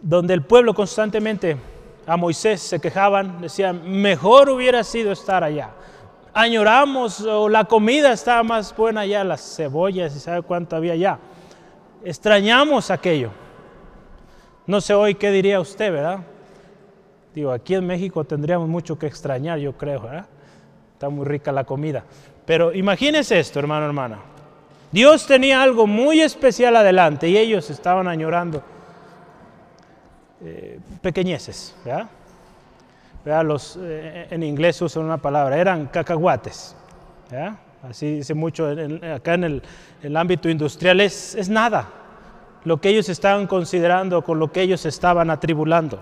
[0.02, 1.56] donde el pueblo constantemente
[2.06, 5.72] a Moisés se quejaban, decían, mejor hubiera sido estar allá.
[6.38, 11.17] Añoramos o la comida estaba más buena allá, las cebollas y sabe cuánto había allá.
[12.03, 13.29] Extrañamos aquello.
[14.67, 16.19] No sé hoy qué diría usted, ¿verdad?
[17.33, 20.25] Digo, aquí en México tendríamos mucho que extrañar, yo creo, ¿verdad?
[20.91, 22.03] Está muy rica la comida.
[22.45, 24.19] Pero imagínese esto, hermano, hermana.
[24.91, 28.61] Dios tenía algo muy especial adelante y ellos estaban añorando
[30.43, 31.73] eh, pequeñeces.
[33.26, 36.76] Los, eh, en inglés usan una palabra, eran cacahuates.
[37.82, 38.67] Así dice mucho,
[39.13, 39.61] acá en
[40.03, 41.89] el, ámbito industrial es, nada
[42.63, 46.01] lo que ellos estaban considerando, con lo que ellos estaban atribulando.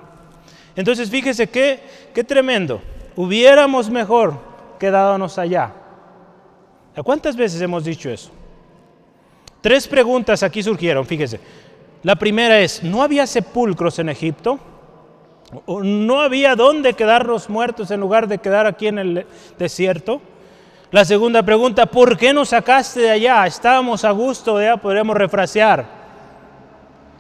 [0.76, 1.82] Entonces fíjese qué,
[2.14, 2.82] qué tremendo.
[3.16, 4.36] Hubiéramos mejor
[4.80, 5.74] quedadonos allá.
[7.04, 8.32] ¿Cuántas veces hemos dicho eso?
[9.62, 11.40] Tres preguntas aquí surgieron, fíjese.
[12.02, 14.60] La primera es, ¿no había sepulcros en Egipto?
[15.68, 19.26] ¿No había dónde quedarnos muertos en lugar de quedar aquí en el
[19.58, 20.22] desierto?
[20.92, 23.48] La segunda pregunta, ¿por qué nos sacaste de allá?
[23.48, 25.86] Estábamos a gusto, ya podremos refrasear.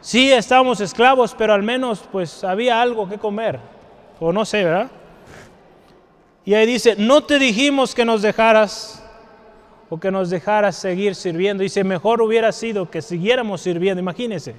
[0.01, 3.59] Sí, estábamos esclavos, pero al menos pues había algo que comer.
[4.19, 4.91] O no sé, ¿verdad?
[6.45, 9.03] Y ahí dice, no te dijimos que nos dejaras
[9.89, 11.63] o que nos dejara seguir sirviendo.
[11.63, 14.01] Dice, mejor hubiera sido que siguiéramos sirviendo.
[14.01, 14.55] Imagínense,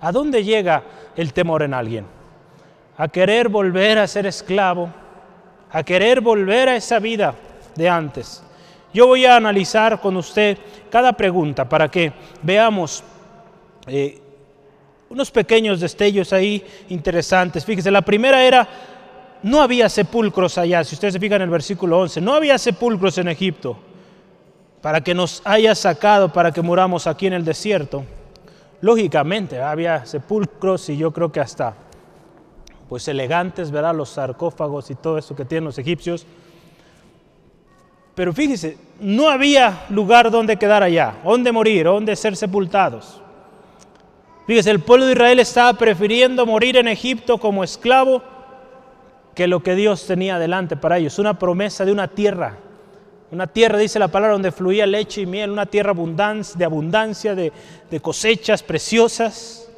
[0.00, 0.84] ¿a dónde llega
[1.16, 2.06] el temor en alguien?
[2.96, 4.92] A querer volver a ser esclavo,
[5.70, 7.34] a querer volver a esa vida
[7.74, 8.42] de antes.
[8.92, 10.56] Yo voy a analizar con usted
[10.90, 13.02] cada pregunta para que veamos
[13.88, 14.20] eh,
[15.08, 17.64] unos pequeños destellos ahí interesantes.
[17.64, 18.68] Fíjese, la primera era,
[19.42, 23.18] no había sepulcros allá, si ustedes se fijan en el versículo 11, no había sepulcros
[23.18, 23.76] en Egipto
[24.80, 28.04] para que nos haya sacado, para que muramos aquí en el desierto.
[28.80, 31.74] Lógicamente, había sepulcros y yo creo que hasta,
[32.94, 33.92] pues elegantes, ¿verdad?
[33.92, 36.24] Los sarcófagos y todo eso que tienen los egipcios.
[38.14, 43.20] Pero fíjese, no había lugar donde quedar allá, donde morir, donde ser sepultados.
[44.46, 48.22] Fíjese, el pueblo de Israel estaba prefiriendo morir en Egipto como esclavo
[49.34, 52.58] que lo que Dios tenía delante para ellos, una promesa de una tierra
[53.32, 57.52] una tierra, dice la palabra, donde fluía leche y miel, una tierra de abundancia, de,
[57.90, 59.68] de cosechas preciosas.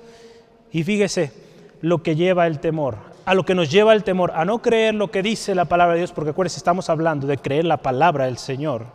[0.71, 1.47] Y fíjese
[1.81, 2.97] lo que lleva el temor,
[3.27, 5.95] a lo que nos lleva el temor, a no creer lo que dice la palabra
[5.95, 8.87] de Dios, porque acuérdense, estamos hablando de creer la palabra del Señor.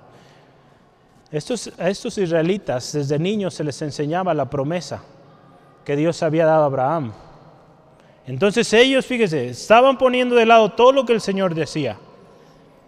[1.32, 5.04] Estos, a estos israelitas desde niños se les enseñaba la promesa
[5.84, 7.12] que Dios había dado a Abraham.
[8.26, 11.98] Entonces ellos, fíjese, estaban poniendo de lado todo lo que el Señor decía.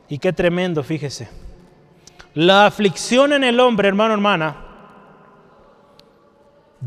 [0.08, 1.28] Y qué tremendo, fíjese.
[2.36, 4.56] La aflicción en el hombre, hermano, hermana,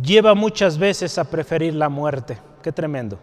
[0.00, 2.38] lleva muchas veces a preferir la muerte.
[2.62, 3.18] Qué tremendo.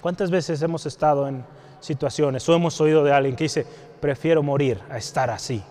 [0.00, 1.44] ¿Cuántas veces hemos estado en
[1.80, 3.66] situaciones o hemos oído de alguien que dice,
[4.00, 5.62] prefiero morir a estar así?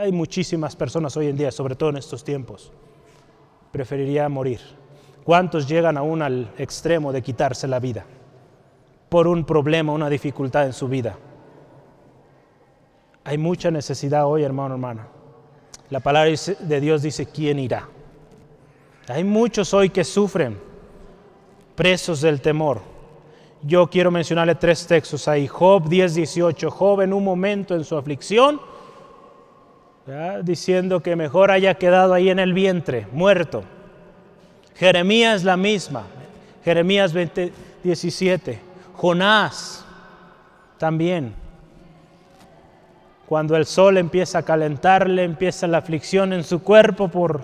[0.00, 2.72] Hay muchísimas personas hoy en día, sobre todo en estos tiempos,
[3.72, 4.60] preferiría morir.
[5.24, 8.06] ¿Cuántos llegan aún al extremo de quitarse la vida
[9.08, 11.18] por un problema, una dificultad en su vida?
[13.24, 15.08] Hay mucha necesidad hoy, hermano, hermana.
[15.90, 16.30] La palabra
[16.60, 17.88] de Dios dice, ¿quién irá?
[19.08, 20.58] Hay muchos hoy que sufren,
[21.78, 22.80] presos del temor.
[23.62, 25.46] Yo quiero mencionarle tres textos ahí.
[25.46, 26.70] Job 10, 18.
[26.72, 28.60] Job en un momento en su aflicción,
[30.42, 33.62] diciendo que mejor haya quedado ahí en el vientre, muerto.
[34.74, 36.02] Jeremías la misma,
[36.64, 37.52] Jeremías 20,
[37.84, 38.58] 17.
[38.94, 39.86] Jonás
[40.78, 41.32] también.
[43.28, 47.40] Cuando el sol empieza a calentarle, empieza la aflicción en su cuerpo por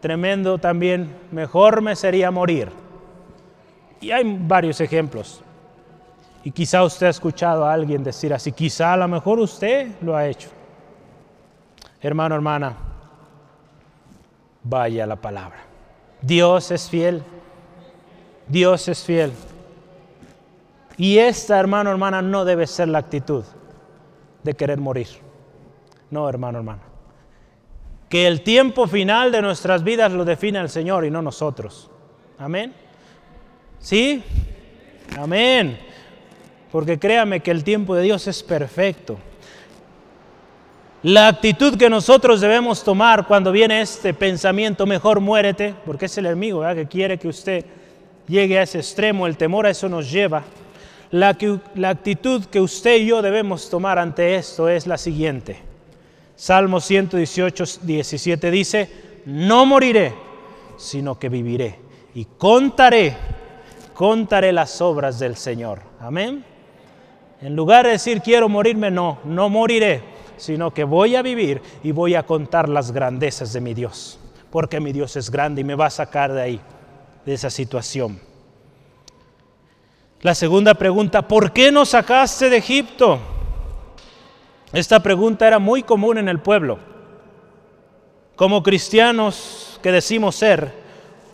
[0.00, 2.83] tremendo también, mejor me sería morir.
[4.00, 5.42] Y hay varios ejemplos.
[6.42, 10.14] Y quizá usted ha escuchado a alguien decir así, quizá a lo mejor usted lo
[10.14, 10.50] ha hecho.
[12.02, 12.76] Hermano, hermana,
[14.62, 15.58] vaya la palabra.
[16.20, 17.22] Dios es fiel.
[18.46, 19.32] Dios es fiel.
[20.96, 23.44] Y esta, hermano, hermana, no debe ser la actitud
[24.42, 25.08] de querer morir.
[26.10, 26.82] No, hermano, hermana.
[28.08, 31.90] Que el tiempo final de nuestras vidas lo define el Señor y no nosotros.
[32.38, 32.74] Amén.
[33.84, 34.22] ¿Sí?
[35.18, 35.78] Amén.
[36.72, 39.18] Porque créame que el tiempo de Dios es perfecto.
[41.02, 46.24] La actitud que nosotros debemos tomar cuando viene este pensamiento, mejor muérete, porque es el
[46.24, 47.66] enemigo que quiere que usted
[48.26, 50.44] llegue a ese extremo, el temor a eso nos lleva.
[51.10, 51.36] La,
[51.74, 55.58] la actitud que usted y yo debemos tomar ante esto es la siguiente.
[56.36, 58.90] Salmo 118, 17 dice,
[59.26, 60.14] no moriré,
[60.78, 63.14] sino que viviré y contaré,
[63.94, 65.80] contaré las obras del Señor.
[66.00, 66.44] Amén.
[67.40, 70.02] En lugar de decir quiero morirme, no, no moriré,
[70.36, 74.18] sino que voy a vivir y voy a contar las grandezas de mi Dios,
[74.50, 76.60] porque mi Dios es grande y me va a sacar de ahí,
[77.24, 78.20] de esa situación.
[80.22, 83.18] La segunda pregunta, ¿por qué nos sacaste de Egipto?
[84.72, 86.78] Esta pregunta era muy común en el pueblo.
[88.34, 90.72] Como cristianos que decimos ser,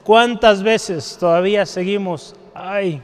[0.02, 3.02] ¿cuántas veces todavía seguimos, ay,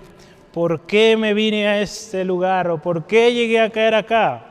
[0.52, 2.70] ¿por qué me vine a este lugar?
[2.70, 4.44] ¿O por qué llegué a caer acá?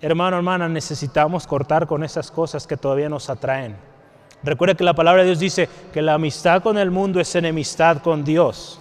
[0.00, 3.76] Hermano, hermana, necesitamos cortar con esas cosas que todavía nos atraen.
[4.42, 7.98] Recuerda que la palabra de Dios dice que la amistad con el mundo es enemistad
[7.98, 8.80] con Dios.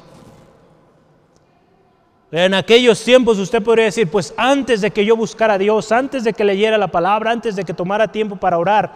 [2.31, 6.23] En aquellos tiempos usted podría decir, pues antes de que yo buscara a Dios, antes
[6.23, 8.93] de que leyera la palabra, antes de que tomara tiempo para orar,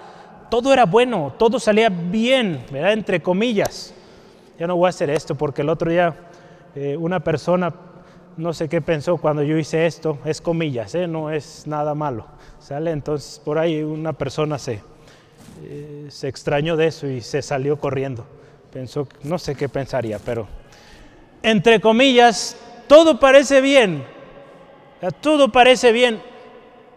[0.49, 2.91] todo era bueno, todo salía bien, ¿verdad?
[2.93, 3.95] Entre comillas.
[4.61, 6.15] Ya no voy a hacer esto porque el otro día
[6.75, 7.73] eh, una persona
[8.37, 11.07] no sé qué pensó cuando yo hice esto, es comillas, ¿eh?
[11.07, 12.27] no es nada malo.
[12.59, 12.91] ¿Sale?
[12.91, 14.83] Entonces por ahí una persona se,
[15.63, 18.23] eh, se extrañó de eso y se salió corriendo.
[18.71, 20.45] Pensó, no sé qué pensaría, pero
[21.41, 22.55] entre comillas,
[22.85, 24.03] todo parece bien.
[25.21, 26.21] Todo parece bien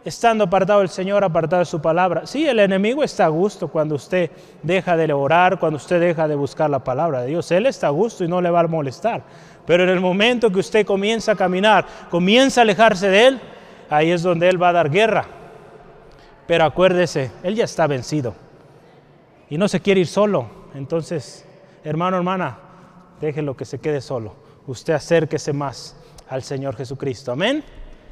[0.05, 2.27] estando apartado del Señor, apartado de su palabra.
[2.27, 4.31] Sí, el enemigo está a gusto cuando usted
[4.63, 7.51] deja de orar, cuando usted deja de buscar la palabra de Dios.
[7.51, 9.23] Él está a gusto y no le va a molestar.
[9.67, 13.41] Pero en el momento que usted comienza a caminar, comienza a alejarse de Él,
[13.89, 15.25] ahí es donde Él va a dar guerra.
[16.47, 18.35] Pero acuérdese, Él ya está vencido.
[19.49, 20.47] Y no se quiere ir solo.
[20.75, 21.47] Entonces,
[21.83, 22.59] hermano, hermana,
[23.21, 24.35] déjelo que se quede solo.
[24.67, 25.97] Usted acérquese más
[26.29, 27.33] al Señor Jesucristo.
[27.33, 27.65] Amén.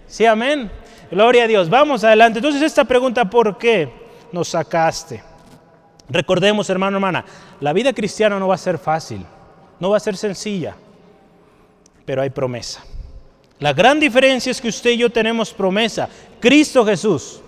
[0.07, 0.71] Sí, amén.
[1.11, 1.69] Gloria a Dios.
[1.69, 2.39] Vamos adelante.
[2.39, 3.91] Entonces, esta pregunta, ¿por qué
[4.33, 5.23] nos sacaste?
[6.09, 7.25] Recordemos, hermano, hermana,
[7.61, 9.25] la vida cristiana no va a ser fácil,
[9.81, 10.77] no va a ser sencilla
[12.05, 12.85] pero hay promesa.
[13.59, 16.09] La gran diferencia es que usted y yo tenemos promesa.
[16.41, 17.41] Cristo Jesús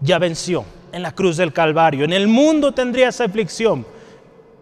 [0.00, 2.04] ya venció en la cruz del Calvario.
[2.04, 3.86] En el mundo tendría esa aflicción,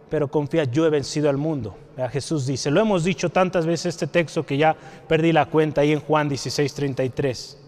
[0.08, 1.76] pero confía, yo he vencido al mundo.
[2.10, 4.76] Jesús dice, lo hemos dicho tantas veces este texto que ya
[5.08, 7.58] perdí la cuenta ahí en Juan 16, 33.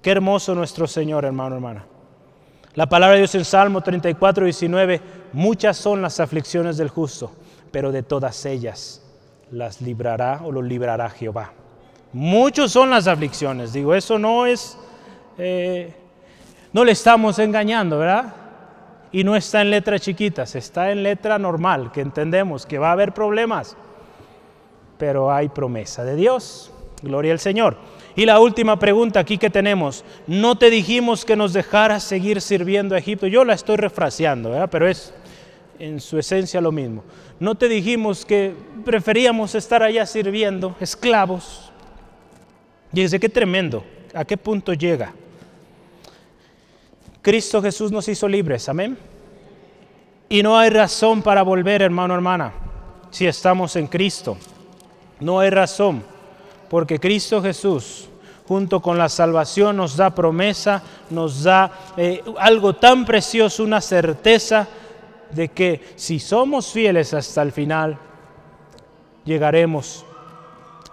[0.00, 1.86] Qué hermoso nuestro Señor, hermano, hermana.
[2.74, 5.00] La palabra de Dios en Salmo 34, 19,
[5.32, 7.32] muchas son las aflicciones del justo,
[7.70, 9.02] pero de todas ellas
[9.50, 11.52] las librará o los librará Jehová.
[12.12, 14.78] Muchos son las aflicciones, digo, eso no es,
[15.38, 15.94] eh,
[16.72, 18.43] no le estamos engañando, ¿verdad?
[19.14, 22.92] Y no está en letras chiquitas, está en letra normal, que entendemos que va a
[22.94, 23.76] haber problemas,
[24.98, 27.76] pero hay promesa de Dios, gloria al Señor.
[28.16, 32.96] Y la última pregunta aquí que tenemos, no te dijimos que nos dejaras seguir sirviendo
[32.96, 34.68] a Egipto, yo la estoy refraseando, ¿verdad?
[34.68, 35.14] pero es
[35.78, 37.04] en su esencia lo mismo.
[37.38, 38.52] No te dijimos que
[38.84, 41.70] preferíamos estar allá sirviendo, esclavos.
[42.92, 45.14] Fíjense qué tremendo, a qué punto llega.
[47.24, 48.98] Cristo Jesús nos hizo libres, amén.
[50.28, 52.52] Y no hay razón para volver, hermano, hermana,
[53.10, 54.36] si estamos en Cristo.
[55.20, 56.04] No hay razón,
[56.68, 58.10] porque Cristo Jesús,
[58.46, 64.68] junto con la salvación, nos da promesa, nos da eh, algo tan precioso, una certeza
[65.30, 67.96] de que si somos fieles hasta el final,
[69.24, 70.04] llegaremos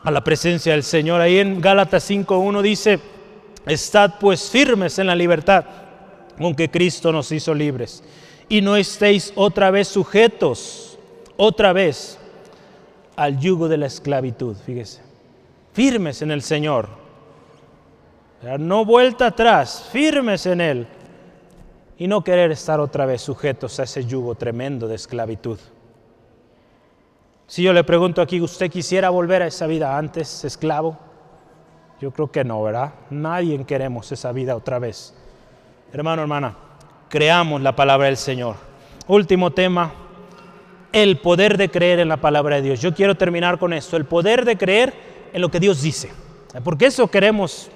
[0.02, 1.20] a la presencia del Señor.
[1.20, 3.02] Ahí en Gálatas 5.1 dice,
[3.66, 5.66] estad pues firmes en la libertad,
[6.48, 8.04] aunque Cristo nos hizo libres.
[8.52, 11.00] y no estéis otra vez sujetos,
[11.38, 12.20] otra vez,
[13.16, 14.58] al yugo de la esclavitud.
[14.58, 15.02] Fíjese,
[15.72, 16.90] firmes en el Señor.
[18.60, 20.88] No vuelta atrás, firmes en Él.
[21.98, 25.60] Y no querer estar otra vez sujetos a ese yugo tremendo de esclavitud.
[27.48, 30.98] Si yo le pregunto aquí, ¿usted quisiera volver a esa vida antes, esclavo?
[32.02, 32.96] Yo creo que no, ¿verdad?
[33.12, 35.16] Nadie queremos esa vida otra vez.
[35.94, 36.56] Hermano, hermana,
[37.10, 38.56] creamos la palabra del Señor.
[39.08, 39.92] Último tema,
[40.94, 42.80] el poder de creer en la palabra de Dios.
[42.80, 44.94] Yo quiero terminar con esto, el poder de creer
[45.34, 46.10] en lo que Dios dice.
[46.64, 47.70] Porque eso queremos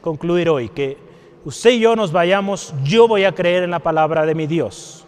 [0.00, 0.96] concluir hoy, que
[1.44, 5.04] usted y yo nos vayamos, yo voy a creer en la palabra de mi Dios.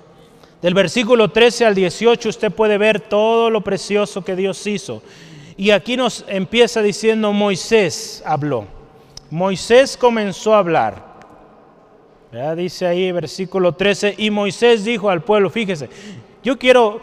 [0.60, 5.00] Del versículo 13 al 18 usted puede ver todo lo precioso que Dios hizo.
[5.56, 8.66] Y aquí nos empieza diciendo Moisés habló.
[9.30, 11.07] Moisés comenzó a hablar.
[12.30, 15.88] Dice ahí versículo 13, y Moisés dijo al pueblo, fíjese,
[16.42, 17.00] yo quiero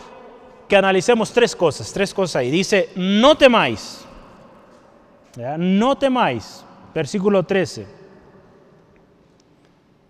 [0.67, 2.51] que analicemos tres cosas, tres cosas ahí.
[2.51, 4.05] Dice, no temáis,
[5.57, 6.63] no temáis,
[6.93, 7.87] versículo 13.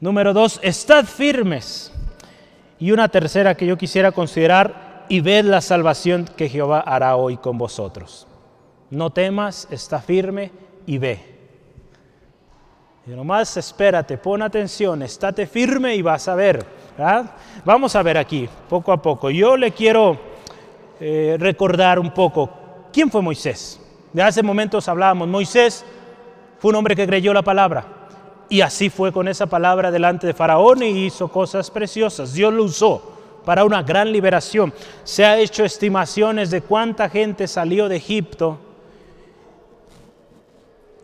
[0.01, 1.93] Número dos, estad firmes
[2.77, 7.37] y una tercera que yo quisiera considerar, y ved la salvación que Jehová hará hoy
[7.37, 8.27] con vosotros.
[8.89, 10.51] No temas, está firme
[10.85, 11.34] y ve.
[13.07, 16.65] Y nomás espérate, pon atención, estate firme y vas a ver.
[17.63, 19.29] Vamos a ver aquí, poco a poco.
[19.29, 20.17] Yo le quiero
[20.99, 22.49] eh, recordar un poco
[22.91, 23.79] quién fue Moisés.
[24.11, 25.85] De hace momentos hablábamos, Moisés
[26.57, 27.85] fue un hombre que creyó la palabra.
[28.49, 32.33] Y así fue con esa palabra delante de Faraón y hizo cosas preciosas.
[32.33, 33.13] Dios lo usó
[33.45, 34.73] para una gran liberación.
[35.03, 38.57] Se ha hecho estimaciones de cuánta gente salió de Egipto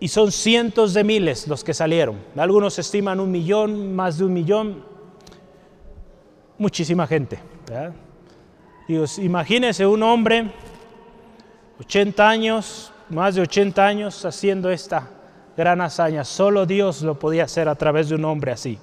[0.01, 2.17] y son cientos de miles los que salieron.
[2.35, 4.83] Algunos estiman un millón, más de un millón.
[6.57, 7.39] Muchísima gente.
[8.87, 10.49] Dios, imagínense un hombre,
[11.79, 15.07] 80 años, más de 80 años haciendo esta
[15.55, 16.23] gran hazaña.
[16.23, 18.79] Solo Dios lo podía hacer a través de un hombre así.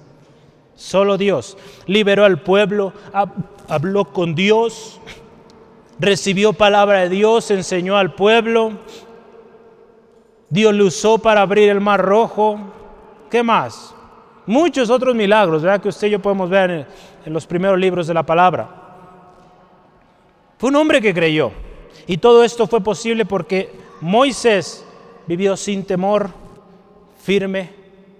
[0.75, 2.93] Solo Dios liberó al pueblo,
[3.67, 5.01] habló con Dios,
[5.99, 8.71] recibió palabra de Dios, enseñó al pueblo.
[10.49, 12.59] Dios lo usó para abrir el mar rojo.
[13.29, 13.93] ¿Qué más?
[14.45, 15.81] Muchos otros milagros, ¿verdad?
[15.81, 16.87] Que usted y yo podemos ver en,
[17.25, 18.67] en los primeros libros de la palabra.
[20.57, 21.51] Fue un hombre que creyó.
[22.07, 23.69] Y todo esto fue posible porque
[24.01, 24.85] Moisés
[25.27, 26.31] vivió sin temor,
[27.21, 27.69] firme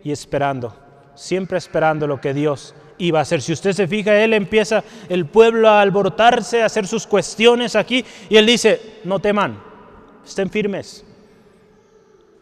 [0.04, 0.76] y esperando,
[1.16, 3.42] siempre esperando lo que Dios iba a hacer.
[3.42, 8.06] Si usted se fija, él empieza el pueblo a alborotarse, a hacer sus cuestiones aquí,
[8.30, 9.60] y él dice, no teman,
[10.24, 11.04] estén firmes,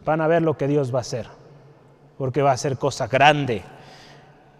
[0.07, 1.27] van a ver lo que Dios va a hacer,
[2.17, 3.61] porque va a ser cosa grande.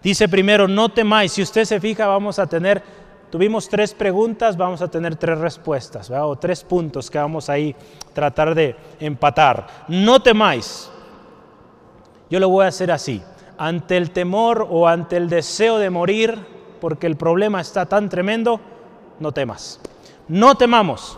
[0.03, 2.83] Dice primero, no temáis, si usted se fija, vamos a tener,
[3.31, 7.73] tuvimos tres preguntas, vamos a tener tres respuestas, o tres puntos que vamos ahí
[8.13, 9.67] tratar de empatar.
[9.87, 10.91] No temáis.
[12.29, 13.23] Yo lo voy a hacer así.
[13.57, 16.37] Ante el temor o ante el deseo de morir,
[16.81, 18.59] porque el problema está tan tremendo,
[19.21, 19.79] no temas.
[20.27, 21.17] No temamos.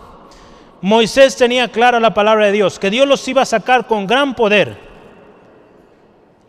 [0.82, 4.34] Moisés tenía clara la palabra de Dios, que Dios los iba a sacar con gran
[4.34, 4.78] poder.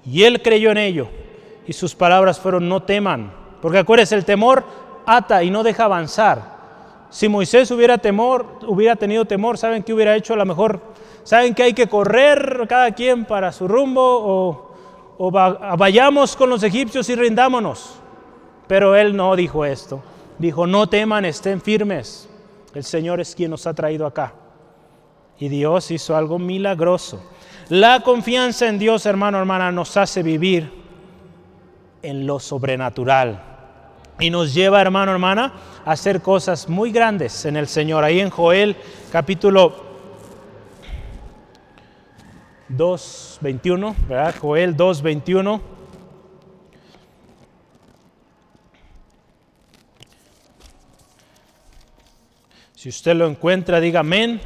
[0.05, 1.09] Y él creyó en ello.
[1.67, 3.33] Y sus palabras fueron, no teman.
[3.61, 4.65] Porque acuérdense, el temor
[5.05, 6.61] ata y no deja avanzar.
[7.11, 10.35] Si Moisés hubiera temor, hubiera tenido temor, ¿saben qué hubiera hecho?
[10.35, 10.81] A lo mejor
[11.25, 14.71] saben que hay que correr cada quien para su rumbo
[15.19, 15.31] o,
[15.77, 17.97] vayamos con los egipcios y rindámonos.
[18.69, 20.01] Pero él no dijo esto.
[20.39, 22.30] Dijo, no teman, estén firmes.
[22.75, 24.35] El Señor es quien nos ha traído acá.
[25.39, 27.23] Y Dios hizo algo milagroso.
[27.69, 30.71] La confianza en Dios, hermano, hermana, nos hace vivir
[32.03, 33.43] en lo sobrenatural.
[34.19, 35.53] Y nos lleva, hermano, hermana,
[35.85, 38.05] a hacer cosas muy grandes en el Señor.
[38.05, 38.77] Ahí en Joel
[39.11, 39.91] capítulo
[42.69, 44.35] 2.21, ¿verdad?
[44.41, 45.61] Joel 2.21.
[52.81, 54.41] Si usted lo encuentra, diga amén.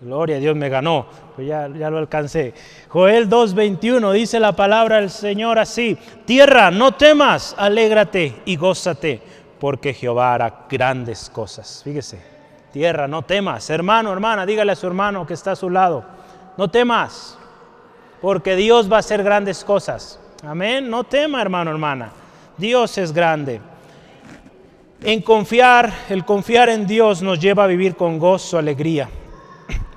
[0.00, 2.54] Gloria a Dios me ganó, pues ya, ya lo alcancé.
[2.88, 9.20] Joel 2.21 dice la palabra del Señor así, tierra, no temas, alégrate y gózate,
[9.58, 11.80] porque Jehová hará grandes cosas.
[11.82, 12.20] Fíjese,
[12.72, 13.68] tierra, no temas.
[13.70, 16.04] Hermano, hermana, dígale a su hermano que está a su lado,
[16.56, 17.36] no temas,
[18.20, 20.20] porque Dios va a hacer grandes cosas.
[20.44, 22.12] Amén, no tema hermano, hermana.
[22.56, 23.60] Dios es grande.
[25.02, 29.08] En confiar, el confiar en Dios nos lleva a vivir con gozo, alegría,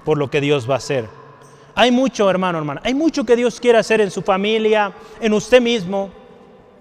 [0.03, 1.07] por lo que Dios va a hacer.
[1.73, 4.91] Hay mucho, hermano, hermana, hay mucho que Dios quiere hacer en su familia,
[5.21, 6.09] en usted mismo.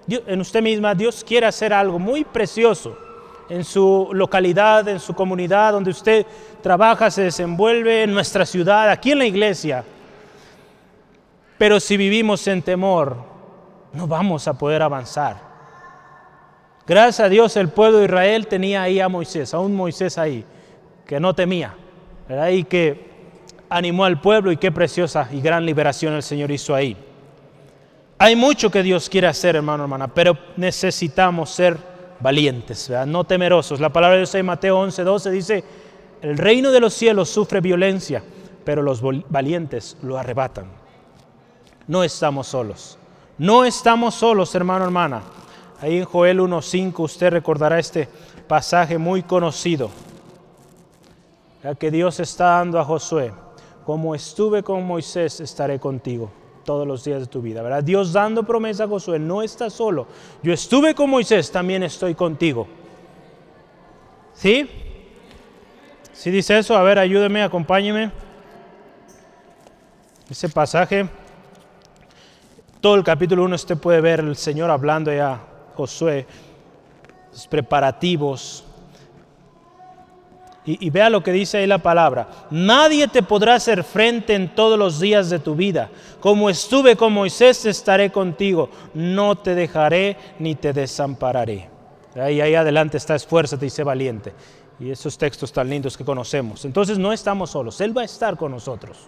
[0.08, 2.96] en usted misma, Dios quiere hacer algo muy precioso
[3.48, 6.26] en su localidad, en su comunidad, donde usted
[6.62, 9.84] trabaja, se desenvuelve, en nuestra ciudad, aquí en la iglesia.
[11.56, 13.16] Pero si vivimos en temor,
[13.92, 15.47] no vamos a poder avanzar.
[16.88, 20.42] Gracias a Dios el pueblo de Israel tenía ahí a Moisés, a un Moisés ahí,
[21.06, 21.74] que no temía,
[22.50, 23.06] y que
[23.68, 26.96] animó al pueblo y qué preciosa y gran liberación el Señor hizo ahí.
[28.16, 31.76] Hay mucho que Dios quiere hacer, hermano, hermana, pero necesitamos ser
[32.20, 33.80] valientes, no temerosos.
[33.80, 35.64] La palabra de Dios en Mateo 11, 12 dice,
[36.22, 38.22] el reino de los cielos sufre violencia,
[38.64, 40.66] pero los valientes lo arrebatan.
[41.86, 42.98] No estamos solos.
[43.36, 45.22] No estamos solos, hermano, hermana.
[45.80, 48.08] Ahí en Joel 1.5 usted recordará este
[48.48, 49.90] pasaje muy conocido,
[51.62, 53.32] ya que Dios está dando a Josué,
[53.84, 56.30] como estuve con Moisés, estaré contigo
[56.64, 57.62] todos los días de tu vida.
[57.62, 57.82] ¿verdad?
[57.84, 60.06] Dios dando promesa a Josué, no está solo.
[60.42, 62.66] Yo estuve con Moisés, también estoy contigo.
[64.34, 64.68] ¿Sí?
[66.12, 66.76] ¿Sí dice eso?
[66.76, 68.10] A ver, ayúdeme, acompáñeme.
[70.28, 71.08] Ese pasaje,
[72.80, 75.40] todo el capítulo 1 usted puede ver el Señor hablando ya
[75.78, 76.26] Josué,
[77.30, 78.64] los preparativos,
[80.66, 82.28] y, vea lo que dice ahí la palabra.
[82.50, 85.88] Nadie te podrá hacer frente en todos los días de tu vida.
[86.20, 88.68] Como estuve con Moisés, estaré contigo.
[88.92, 91.70] No te dejaré ni te desampararé.
[92.16, 94.34] Ahí, ahí adelante está esfuérzate y sé valiente.
[94.78, 96.66] Y esos textos tan lindos que conocemos.
[96.66, 97.80] Entonces no estamos solos.
[97.80, 98.98] Él va a estar con nosotros.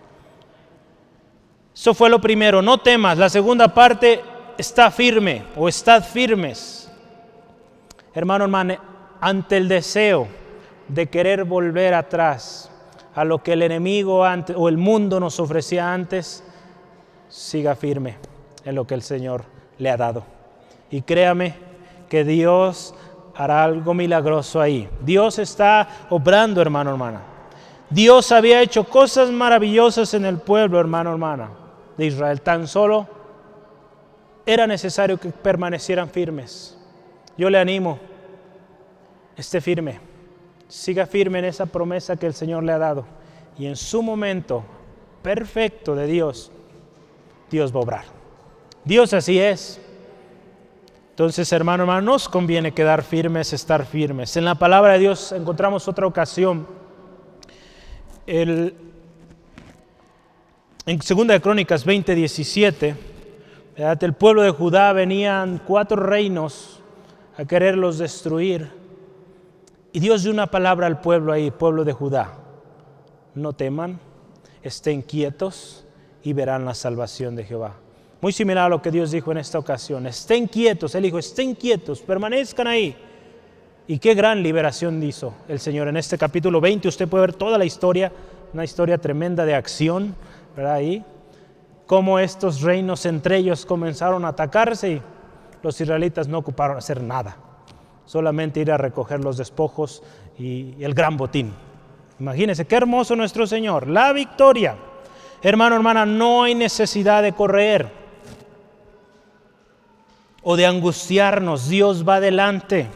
[1.74, 2.62] Eso fue lo primero.
[2.62, 3.18] No temas.
[3.18, 4.22] La segunda parte,
[4.58, 6.90] está firme o estad firmes.
[8.14, 8.74] Hermano, hermano,
[9.20, 10.28] ante el deseo
[10.88, 12.70] de querer volver atrás
[13.14, 16.44] a lo que el enemigo antes, o el mundo nos ofrecía antes,
[17.28, 18.16] siga firme
[18.64, 19.44] en lo que el Señor
[19.78, 20.24] le ha dado.
[20.90, 21.54] Y créame
[22.08, 22.94] que Dios
[23.34, 24.88] hará algo milagroso ahí.
[25.02, 27.22] Dios está obrando, hermano, hermana.
[27.88, 31.50] Dios había hecho cosas maravillosas en el pueblo, hermano, hermana,
[31.96, 32.40] de Israel.
[32.40, 33.06] Tan solo
[34.46, 36.76] era necesario que permanecieran firmes.
[37.36, 37.98] Yo le animo,
[39.36, 40.10] esté firme
[40.70, 43.04] siga firme en esa promesa que el Señor le ha dado.
[43.58, 44.64] Y en su momento
[45.20, 46.50] perfecto de Dios,
[47.50, 48.04] Dios va a obrar.
[48.84, 49.80] Dios así es.
[51.10, 54.36] Entonces, hermano, hermano, nos conviene quedar firmes, estar firmes.
[54.36, 56.66] En la palabra de Dios encontramos otra ocasión.
[58.26, 58.74] El,
[60.86, 62.94] en 2 de Crónicas 20, 17,
[63.76, 66.80] el pueblo de Judá venían cuatro reinos
[67.36, 68.70] a quererlos destruir.
[69.92, 72.34] Y Dios dio una palabra al pueblo ahí, pueblo de Judá.
[73.34, 73.98] No teman,
[74.62, 75.84] estén quietos
[76.22, 77.76] y verán la salvación de Jehová.
[78.20, 80.06] Muy similar a lo que Dios dijo en esta ocasión.
[80.06, 82.94] Estén quietos, Él dijo, estén quietos, permanezcan ahí.
[83.88, 85.88] Y qué gran liberación hizo el Señor.
[85.88, 88.12] En este capítulo 20 usted puede ver toda la historia,
[88.52, 90.14] una historia tremenda de acción,
[90.54, 90.74] ¿verdad?
[90.74, 91.04] Ahí,
[91.90, 95.02] cómo estos reinos entre ellos comenzaron a atacarse y
[95.60, 97.36] los israelitas no ocuparon hacer nada
[98.06, 100.00] solamente ir a recoger los despojos
[100.38, 101.52] y, el gran botín.
[102.20, 104.76] Imagínense, qué hermoso nuestro Señor, la victoria.
[105.42, 107.90] Hermano, hermana, no hay necesidad de correr
[110.44, 111.68] o de angustiarnos.
[111.68, 112.86] Dios va adelante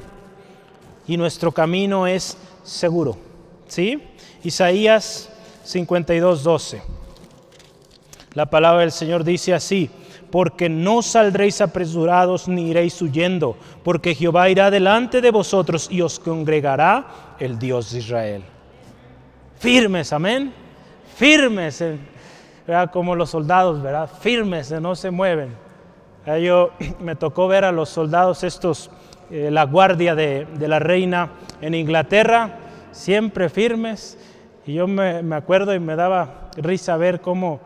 [1.09, 3.17] y nuestro camino es seguro.
[3.67, 4.01] ¿Sí?
[4.45, 5.31] Isaías
[5.65, 7.04] 52, 12.
[8.35, 9.91] La palabra del Señor dice así:
[10.35, 16.19] porque no saldréis apresurados ni iréis huyendo, porque Jehová irá delante de vosotros y os
[16.19, 18.43] congregará el Dios de Israel.
[19.61, 20.53] Firmes, amén.
[21.15, 21.85] Firmes,
[22.67, 22.91] ¿verdad?
[22.91, 24.11] como los soldados, ¿verdad?
[24.21, 25.55] Firmes, no se mueven.
[26.43, 28.91] Yo me tocó ver a los soldados estos,
[29.31, 31.31] eh, la guardia de, la reina
[31.61, 32.59] en Inglaterra,
[32.91, 34.19] siempre firmes.
[34.67, 37.61] Y yo me acuerdo y me daba risa ver cómo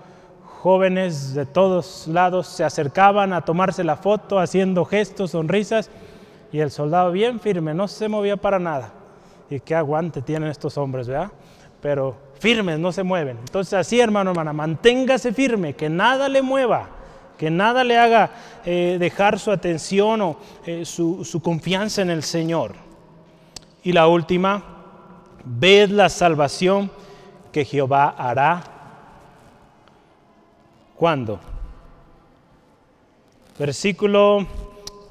[0.58, 5.88] jóvenes de todos lados se acercaban a tomarse la foto haciendo gestos, sonrisas,
[6.50, 8.92] y el soldado bien firme, no se movía para nada.
[9.50, 11.30] Y qué aguante tienen estos hombres, ¿verdad?
[11.80, 13.38] Pero firmes, no se mueven.
[13.38, 16.88] Entonces así, hermano, hermana, manténgase firme, que nada le mueva,
[17.36, 18.30] que nada le haga
[18.64, 20.36] eh, dejar su atención o
[20.66, 22.72] eh, su, su confianza en el Señor.
[23.84, 24.64] Y la última,
[25.44, 26.90] ved la salvación
[27.52, 28.77] que Jehová hará
[30.98, 31.38] ¿Cuándo?
[33.56, 34.44] Versículo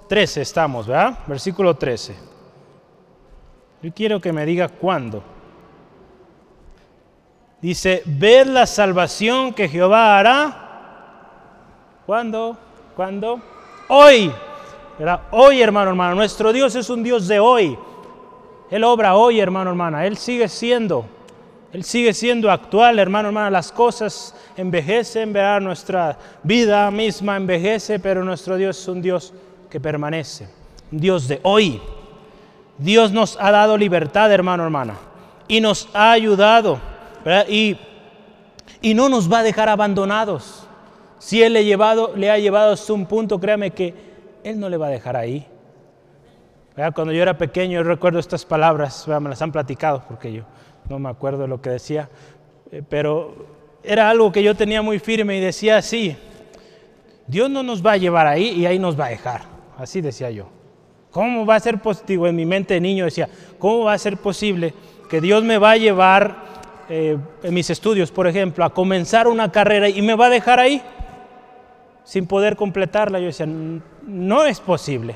[0.10, 1.20] 13 estamos, ¿verdad?
[1.28, 2.16] Versículo 13.
[3.82, 5.24] Yo quiero que me diga cuándo.
[7.62, 10.64] Dice, ved la salvación que Jehová hará.
[12.06, 12.58] ¿Cuándo?
[12.96, 13.40] ¿Cuándo?
[13.88, 14.32] Hoy.
[15.32, 17.78] Hoy, hermano, hermana, nuestro Dios es un Dios de hoy.
[18.70, 20.06] Él obra hoy, hermano, hermana.
[20.06, 21.06] Él sigue siendo,
[21.74, 23.50] Él sigue siendo actual, hermano, hermana.
[23.50, 25.62] Las cosas envejecen, ¿verdad?
[25.62, 29.34] Nuestra vida misma envejece, pero nuestro Dios es un Dios
[29.70, 30.48] que permanece.
[30.92, 31.82] Un Dios de hoy.
[32.78, 34.96] Dios nos ha dado libertad, hermano, hermana.
[35.48, 36.80] Y nos ha ayudado,
[37.50, 37.78] Y,
[38.82, 40.66] y no nos va a dejar abandonados.
[41.20, 43.94] Si Él le, llevado, le ha llevado hasta un punto, créame que
[44.44, 45.46] Él no le va a dejar ahí.
[46.94, 50.44] Cuando yo era pequeño, yo recuerdo estas palabras, me las han platicado porque yo
[50.90, 52.10] no me acuerdo de lo que decía,
[52.72, 56.16] eh, pero era algo que yo tenía muy firme y decía así,
[57.28, 59.42] Dios no nos va a llevar ahí y ahí nos va a dejar.
[59.78, 60.48] Así decía yo.
[61.12, 62.28] ¿Cómo va a ser positivo?
[62.28, 63.30] En mi mente de niño decía,
[63.60, 64.74] ¿cómo va a ser posible
[65.10, 66.36] que Dios me va a llevar
[66.90, 70.60] eh, en mis estudios, por ejemplo, a comenzar una carrera y me va a dejar
[70.60, 70.82] ahí
[72.04, 73.20] sin poder completarla?
[73.20, 75.16] Yo decía, no es posible.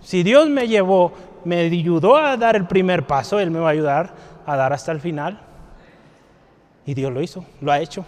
[0.00, 1.12] Si Dios me llevó,
[1.44, 4.92] me ayudó a dar el primer paso, Él me va a ayudar a dar hasta
[4.92, 5.38] el final.
[6.86, 8.04] Y Dios lo hizo, lo ha hecho.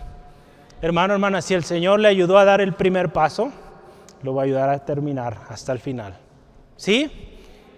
[0.80, 3.52] Hermano, hermana, si el Señor le ayudó a dar el primer paso,
[4.22, 6.16] lo va a ayudar a terminar hasta el final.
[6.76, 7.10] ¿Sí?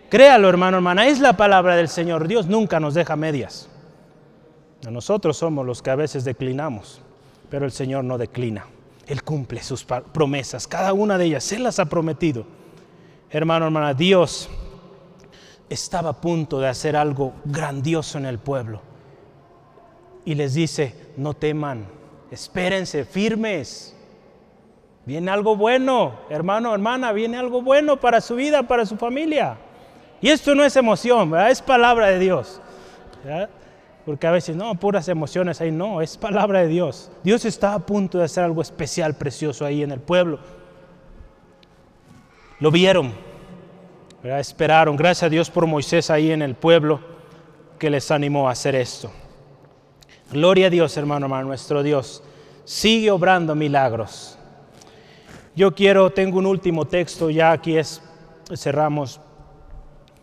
[0.08, 2.28] Créalo, hermano, hermana, es la palabra del Señor.
[2.28, 3.68] Dios nunca nos deja medias.
[4.88, 7.02] Nosotros somos los que a veces declinamos,
[7.50, 8.66] pero el Señor no declina.
[9.06, 12.46] Él cumple sus promesas, cada una de ellas, Él las ha prometido.
[13.30, 14.48] Hermano, hermana, Dios
[15.72, 18.80] estaba a punto de hacer algo grandioso en el pueblo.
[20.24, 21.86] Y les dice, no teman,
[22.30, 23.96] espérense, firmes.
[25.04, 29.56] Viene algo bueno, hermano, hermana, viene algo bueno para su vida, para su familia.
[30.20, 32.60] Y esto no es emoción, es palabra de Dios.
[34.04, 37.10] Porque a veces, no, puras emociones ahí, no, es palabra de Dios.
[37.24, 40.38] Dios está a punto de hacer algo especial, precioso ahí en el pueblo.
[42.60, 43.12] Lo vieron,
[44.24, 44.96] esperaron.
[44.96, 47.00] Gracias a Dios por Moisés ahí en el pueblo
[47.78, 49.10] que les animó a hacer esto.
[50.30, 52.22] Gloria a Dios, hermano, nuestro Dios.
[52.64, 54.38] Sigue obrando milagros.
[55.54, 58.00] Yo quiero, tengo un último texto, ya aquí es,
[58.56, 59.20] cerramos.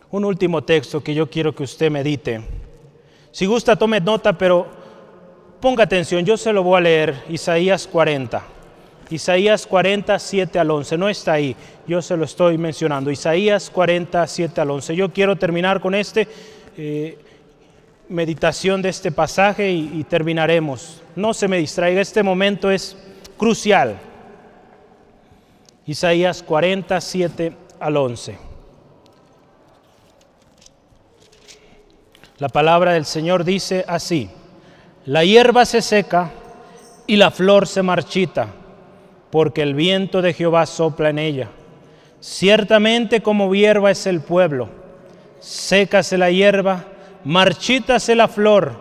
[0.10, 2.41] Un último texto que yo quiero que usted medite.
[3.32, 4.66] Si gusta, tome nota, pero
[5.60, 8.59] ponga atención, yo se lo voy a leer, Isaías 40.
[9.12, 11.55] Isaías 47 al 11, no está ahí,
[11.88, 13.10] yo se lo estoy mencionando.
[13.10, 14.95] Isaías 47 al 11.
[14.95, 16.28] Yo quiero terminar con este
[16.78, 17.18] eh,
[18.07, 21.01] meditación de este pasaje y, y terminaremos.
[21.16, 22.95] No se me distraiga, este momento es
[23.36, 23.97] crucial.
[25.88, 28.38] Isaías 47 al 11.
[32.38, 34.30] La palabra del Señor dice así,
[35.05, 36.30] la hierba se seca
[37.07, 38.53] y la flor se marchita
[39.32, 41.50] porque el viento de Jehová sopla en ella.
[42.20, 44.70] Ciertamente como hierba es el pueblo,
[45.40, 46.84] sécase la hierba,
[47.24, 48.74] marchítase la flor,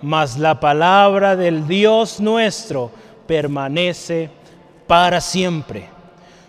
[0.00, 2.90] mas la palabra del Dios nuestro
[3.26, 4.30] permanece
[4.86, 5.88] para siempre.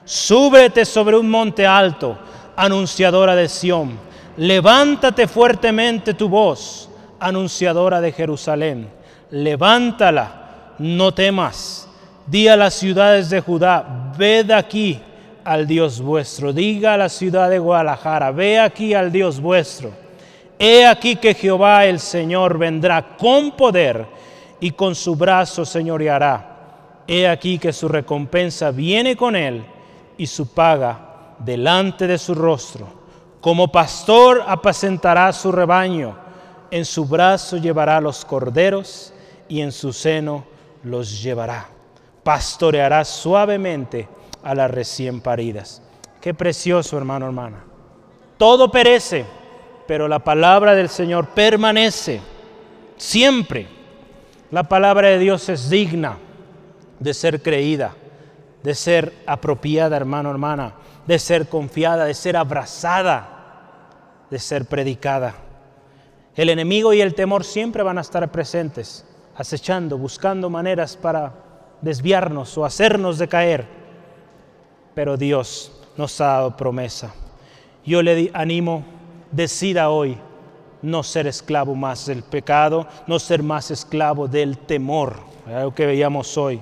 [0.06, 2.18] Súbete sobre un monte alto,
[2.56, 4.00] anunciadora de Sión.
[4.38, 6.90] Levántate fuertemente tu voz,
[7.20, 8.90] anunciadora de Jerusalén.
[9.30, 11.89] Levántala, no temas
[12.30, 15.02] Di a las ciudades de Judá, ved aquí
[15.44, 16.54] al Dios vuestro.
[16.54, 19.92] Diga a la ciudad de Guadalajara, ve aquí al Dios vuestro.
[20.60, 24.06] He aquí que Jehová el Señor vendrá con poder
[24.60, 27.04] y con su brazo señoreará.
[27.08, 29.66] He aquí que su recompensa viene con él
[30.16, 32.88] y su paga delante de su rostro.
[33.42, 36.16] Como pastor apacentará su rebaño,
[36.70, 39.14] en su brazo llevará los corderos
[39.48, 40.46] y en su seno
[40.84, 41.79] los llevará
[42.24, 44.08] pastoreará suavemente
[44.44, 45.82] a las recién paridas.
[46.22, 47.64] Qué precioso, hermano, hermana.
[48.38, 49.26] Todo perece,
[49.88, 52.22] pero la palabra del Señor permanece
[52.98, 53.68] siempre.
[54.52, 56.18] La palabra de Dios es digna
[57.00, 57.96] de ser creída,
[58.64, 60.74] de ser apropiada, hermano, hermana,
[61.08, 63.40] de ser confiada, de ser abrazada,
[64.30, 65.36] de ser predicada.
[66.36, 69.06] El enemigo y el temor siempre van a estar presentes,
[69.36, 71.34] acechando, buscando maneras para
[71.82, 73.66] desviarnos o hacernos decaer,
[74.94, 77.14] pero Dios nos ha dado promesa.
[77.86, 78.84] Yo le animo,
[79.32, 80.18] decida hoy
[80.82, 85.18] no ser esclavo más del pecado, no ser más esclavo del temor,
[85.48, 86.62] lo que veíamos hoy,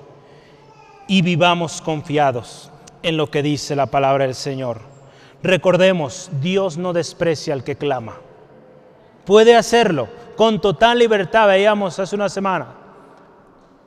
[1.07, 2.71] y vivamos confiados
[3.03, 4.81] en lo que dice la palabra del Señor.
[5.43, 8.17] Recordemos, Dios no desprecia al que clama.
[9.25, 12.87] Puede hacerlo con total libertad, veíamos hace una semana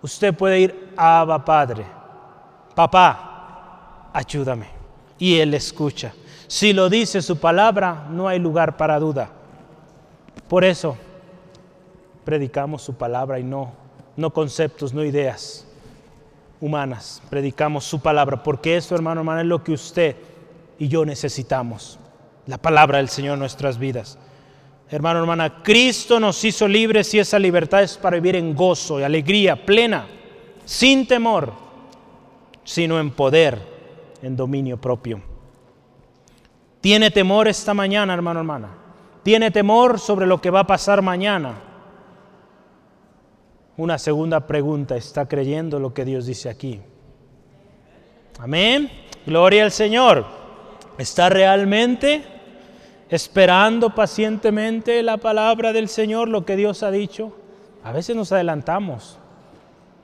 [0.02, 1.84] usted puede ir, Abba Padre,
[2.74, 4.66] papá, ayúdame.
[5.18, 6.12] Y Él escucha.
[6.46, 9.30] Si lo dice su palabra, no hay lugar para duda.
[10.48, 10.96] Por eso
[12.24, 13.72] predicamos su palabra y no,
[14.16, 15.66] no conceptos, no ideas
[16.60, 17.22] humanas.
[17.30, 20.16] Predicamos su palabra, porque eso, hermano, hermano, es lo que usted
[20.78, 21.98] y yo necesitamos.
[22.46, 24.18] La palabra del Señor en nuestras vidas.
[24.90, 29.04] Hermano, hermana, Cristo nos hizo libres y esa libertad es para vivir en gozo y
[29.04, 30.08] alegría plena,
[30.70, 31.52] sin temor,
[32.62, 33.60] sino en poder,
[34.22, 35.20] en dominio propio.
[36.80, 38.68] ¿Tiene temor esta mañana, hermano, hermana?
[39.24, 41.54] ¿Tiene temor sobre lo que va a pasar mañana?
[43.76, 46.80] Una segunda pregunta, ¿está creyendo lo que Dios dice aquí?
[48.38, 48.88] Amén.
[49.26, 50.24] Gloria al Señor.
[50.98, 52.22] ¿Está realmente
[53.08, 57.36] esperando pacientemente la palabra del Señor, lo que Dios ha dicho?
[57.82, 59.19] A veces nos adelantamos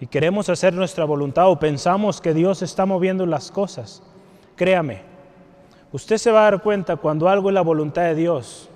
[0.00, 4.02] y queremos hacer nuestra voluntad o pensamos que Dios está moviendo las cosas.
[4.56, 5.02] Créame,
[5.92, 8.68] usted se va a dar cuenta cuando algo es la voluntad de Dios,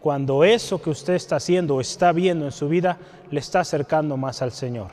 [0.00, 2.98] cuando eso que usted está haciendo o está viendo en su vida
[3.30, 4.88] le está acercando más al Señor.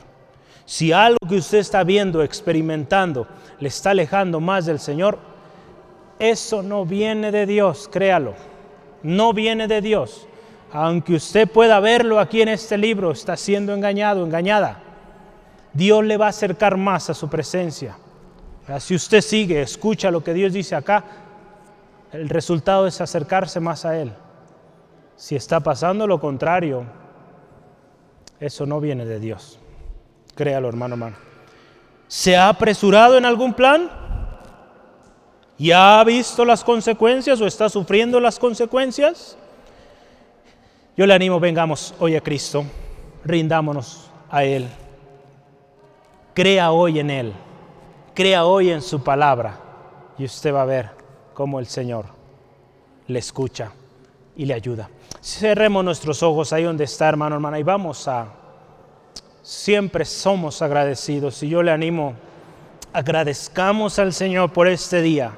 [0.64, 3.26] Si algo que usted está viendo, experimentando,
[3.58, 5.18] le está alejando más del Señor,
[6.18, 8.34] eso no viene de Dios, créalo
[9.02, 10.26] no viene de Dios.
[10.72, 14.82] Aunque usted pueda verlo aquí en este libro, está siendo engañado, engañada.
[15.72, 17.96] Dios le va a acercar más a su presencia.
[18.78, 21.04] Si usted sigue, escucha lo que Dios dice acá,
[22.12, 24.12] el resultado es acercarse más a Él.
[25.16, 26.84] Si está pasando lo contrario,
[28.38, 29.58] eso no viene de Dios.
[30.34, 31.16] Créalo, hermano, hermano.
[32.08, 33.90] ¿Se ha apresurado en algún plan?
[35.58, 39.36] ¿Ya ha visto las consecuencias o está sufriendo las consecuencias?
[40.96, 42.64] Yo le animo, vengamos hoy a Cristo,
[43.24, 44.68] rindámonos a Él.
[46.40, 47.34] Crea hoy en Él,
[48.14, 49.60] crea hoy en su palabra.
[50.16, 50.88] Y usted va a ver
[51.34, 52.06] cómo el Señor
[53.08, 53.72] le escucha
[54.34, 54.88] y le ayuda.
[55.20, 58.28] Cerremos nuestros ojos ahí donde está, hermano, hermana, y vamos a...
[59.42, 61.42] Siempre somos agradecidos.
[61.42, 62.14] Y yo le animo,
[62.94, 65.32] agradezcamos al Señor por este día.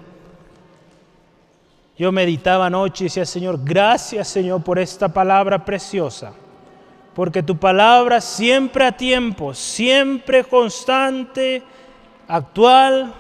[1.99, 6.33] Yo meditaba anoche y decía, Señor, gracias Señor por esta palabra preciosa,
[7.15, 11.63] porque tu palabra siempre a tiempo, siempre constante,
[12.27, 13.13] actual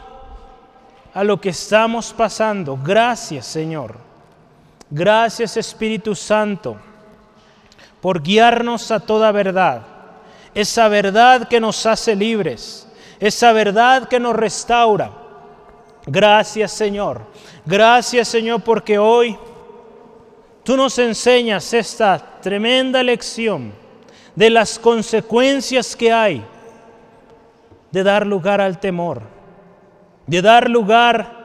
[1.12, 2.78] a lo que estamos pasando.
[2.82, 3.96] Gracias Señor.
[4.90, 6.76] Gracias Espíritu Santo
[8.00, 9.82] por guiarnos a toda verdad.
[10.54, 12.86] Esa verdad que nos hace libres,
[13.20, 15.10] esa verdad que nos restaura.
[16.06, 17.32] Gracias Señor
[17.64, 19.38] Gracias Señor porque hoy
[20.64, 23.72] tú nos enseñas esta tremenda lección
[24.34, 26.44] de las consecuencias que hay
[27.90, 29.22] de dar lugar al temor,
[30.26, 31.42] de dar lugar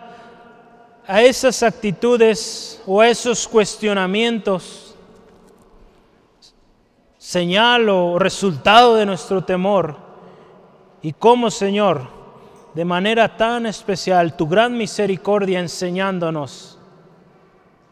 [1.06, 4.96] a esas actitudes o a esos cuestionamientos,
[7.18, 9.98] señal o resultado de nuestro temor.
[11.02, 12.08] Y cómo, Señor,
[12.74, 16.78] de manera tan especial tu gran misericordia enseñándonos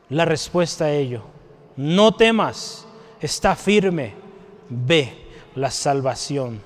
[0.10, 1.24] la respuesta a ello.
[1.76, 2.88] No temas,
[3.20, 4.25] está firme,
[4.70, 6.62] ve la salvación.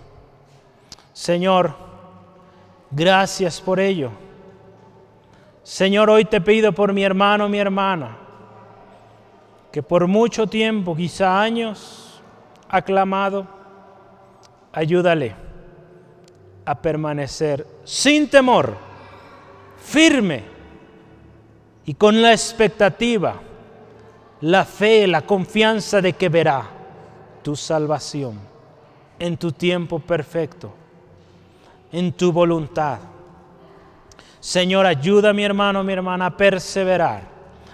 [1.13, 1.75] Señor,
[2.91, 4.11] gracias por ello.
[5.63, 8.17] Señor, hoy te pido por mi hermano, mi hermana,
[9.71, 12.21] que por mucho tiempo, quizá años,
[12.69, 13.47] ha clamado,
[14.71, 15.35] ayúdale
[16.65, 18.75] a permanecer sin temor,
[19.83, 20.43] firme
[21.85, 23.35] y con la expectativa,
[24.41, 26.78] la fe, la confianza de que verá
[27.41, 28.39] tu salvación
[29.17, 30.71] en tu tiempo perfecto,
[31.91, 32.99] en tu voluntad.
[34.39, 37.23] Señor, ayuda a mi hermano, mi hermana a perseverar,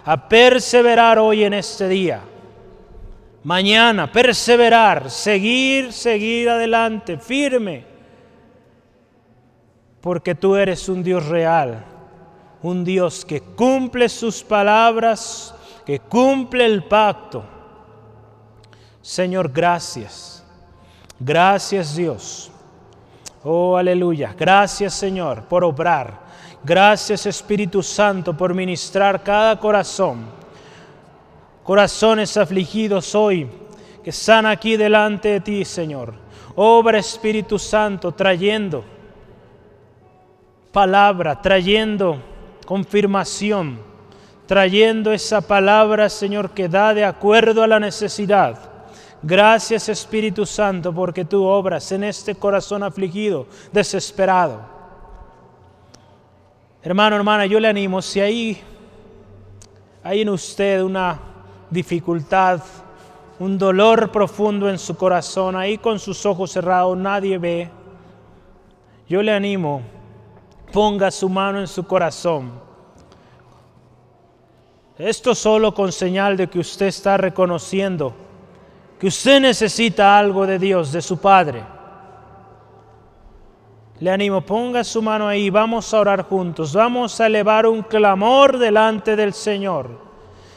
[0.03, 2.22] a perseverar hoy en este día.
[3.43, 7.95] Mañana, perseverar, seguir, seguir adelante, firme
[10.05, 11.84] porque tú eres un Dios real,
[12.61, 17.43] un Dios que cumple sus palabras, que cumple el pacto.
[19.06, 20.43] Señor, gracias.
[21.20, 22.49] Gracias Dios.
[23.43, 24.34] Oh, aleluya.
[24.36, 26.22] Gracias Señor por obrar.
[26.64, 30.26] Gracias Espíritu Santo por ministrar cada corazón.
[31.64, 33.47] Corazones afligidos hoy
[34.03, 36.16] que están aquí delante de ti, Señor.
[36.56, 38.84] Obra Espíritu Santo trayendo
[40.72, 42.18] palabra, trayendo
[42.66, 43.80] confirmación,
[44.47, 48.75] trayendo esa palabra, Señor, que da de acuerdo a la necesidad.
[49.28, 54.60] Gracias Espíritu Santo porque tú obras en este corazón afligido, desesperado.
[56.84, 58.62] Hermano, hermana, yo le animo, si ahí
[60.04, 61.20] hay en usted una
[61.72, 62.62] dificultad,
[63.40, 67.72] un dolor profundo en su corazón, ahí con sus ojos cerrados, nadie ve.
[69.10, 69.82] Yo le animo,
[70.72, 72.52] ponga su mano en su corazón.
[75.00, 78.25] Esto solo con señal de que usted está reconociendo
[79.00, 81.64] que usted necesita algo de Dios, de su Padre.
[84.00, 88.58] Le animo, ponga su mano ahí, vamos a orar juntos, vamos a elevar un clamor
[88.58, 89.89] delante del Señor.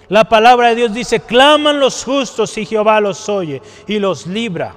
[0.09, 4.75] La palabra de Dios dice, claman los justos y Jehová los oye y los libra.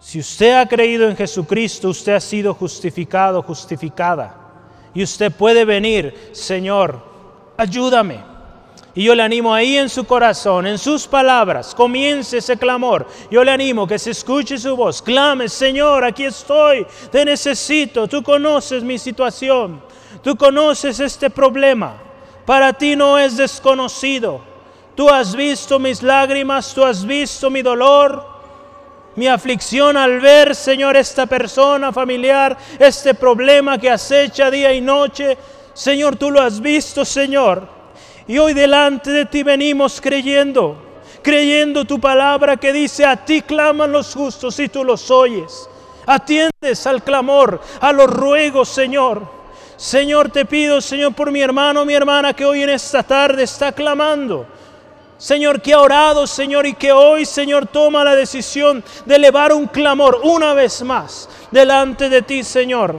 [0.00, 4.36] Si usted ha creído en Jesucristo, usted ha sido justificado, justificada.
[4.94, 7.02] Y usted puede venir, Señor,
[7.56, 8.35] ayúdame.
[8.96, 13.06] Y yo le animo ahí en su corazón, en sus palabras, comience ese clamor.
[13.30, 15.02] Yo le animo que se escuche su voz.
[15.02, 18.08] Clame, Señor, aquí estoy, te necesito.
[18.08, 19.82] Tú conoces mi situación,
[20.22, 21.94] tú conoces este problema.
[22.46, 24.40] Para ti no es desconocido.
[24.94, 28.26] Tú has visto mis lágrimas, tú has visto mi dolor,
[29.14, 35.36] mi aflicción al ver, Señor, esta persona familiar, este problema que acecha día y noche.
[35.74, 37.75] Señor, tú lo has visto, Señor.
[38.28, 40.76] Y hoy delante de ti venimos creyendo,
[41.22, 45.68] creyendo tu palabra que dice, a ti claman los justos y tú los oyes.
[46.06, 49.22] Atiendes al clamor, a los ruegos, Señor.
[49.76, 53.72] Señor, te pido, Señor, por mi hermano, mi hermana que hoy en esta tarde está
[53.72, 54.46] clamando.
[55.18, 59.66] Señor, que ha orado, Señor, y que hoy, Señor, toma la decisión de elevar un
[59.66, 62.96] clamor una vez más delante de ti, Señor.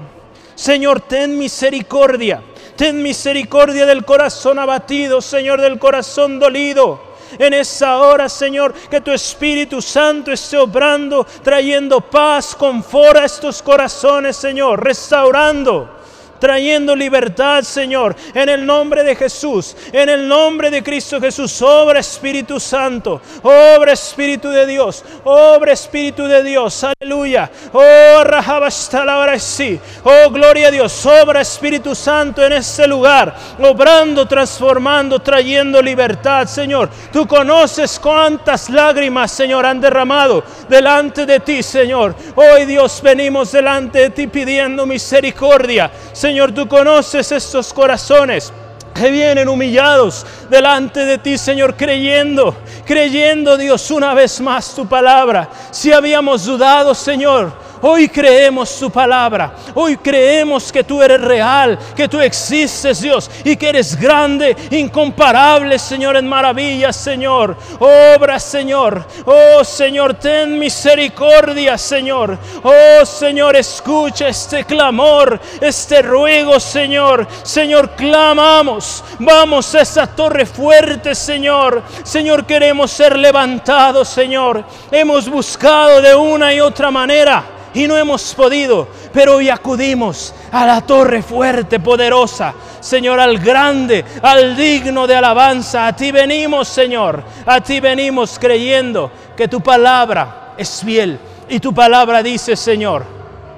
[0.55, 2.41] Señor, ten misericordia.
[2.77, 7.01] Ten misericordia del corazón abatido, Señor, del corazón dolido.
[7.39, 13.61] En esa hora, Señor, que tu Espíritu Santo esté obrando, trayendo paz, confort a estos
[13.61, 15.97] corazones, Señor, restaurando
[16.39, 21.61] trayendo libertad, Señor, en el nombre de Jesús, en el nombre de Cristo Jesús.
[21.61, 27.49] Obra Espíritu Santo, obra Espíritu de Dios, obra Espíritu de Dios, aleluya.
[27.73, 28.23] Oh,
[28.63, 29.79] hasta la hora sí.
[30.03, 36.89] Oh, gloria a Dios, obra Espíritu Santo en este lugar, obrando, transformando, trayendo libertad, Señor.
[37.11, 42.15] Tú conoces cuántas lágrimas, Señor, han derramado delante de ti, Señor.
[42.35, 45.91] Hoy, Dios, venimos delante de ti pidiendo misericordia.
[46.13, 48.51] Señor, tú conoces estos corazones
[48.93, 52.55] que vienen humillados delante de ti, Señor, creyendo,
[52.85, 55.49] creyendo, Dios, una vez más tu palabra.
[55.71, 59.53] Si habíamos dudado, Señor, Hoy creemos tu palabra.
[59.75, 65.77] Hoy creemos que tú eres real, que tú existes, Dios, y que eres grande, incomparable,
[65.77, 67.55] Señor, en maravillas, Señor.
[67.79, 69.05] Obra, Señor.
[69.25, 72.37] Oh, Señor, ten misericordia, Señor.
[72.63, 77.27] Oh, Señor, escucha este clamor, este ruego, Señor.
[77.43, 79.03] Señor, clamamos.
[79.19, 81.83] Vamos a esa torre fuerte, Señor.
[82.03, 84.63] Señor, queremos ser levantados, Señor.
[84.91, 90.65] Hemos buscado de una y otra manera y no hemos podido, pero hoy acudimos a
[90.65, 95.87] la torre fuerte, poderosa, Señor, al grande, al digno de alabanza.
[95.87, 101.73] A ti venimos, Señor, a ti venimos creyendo que tu palabra es fiel y tu
[101.73, 103.16] palabra dice, Señor,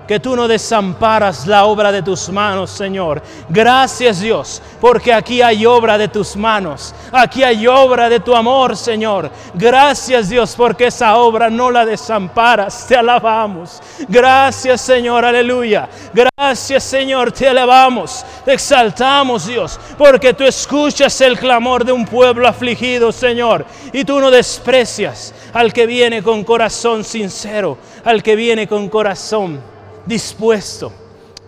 [0.10, 3.22] que tú no desamparas la obra de tus manos, Señor.
[3.48, 8.76] Gracias Dios, porque aquí hay obra de tus manos, aquí hay obra de tu amor,
[8.76, 9.30] Señor.
[9.54, 13.84] Gracias Dios, porque esa obra no la desamparas, te alabamos.
[14.08, 15.88] Gracias Señor, aleluya.
[16.12, 22.48] Gracias Señor, te alabamos, te exaltamos Dios, porque tú escuchas el clamor de un pueblo
[22.48, 23.64] afligido, Señor,
[23.94, 29.78] y tú no desprecias al que viene con corazón sincero, al que viene con corazón
[30.10, 30.92] dispuesto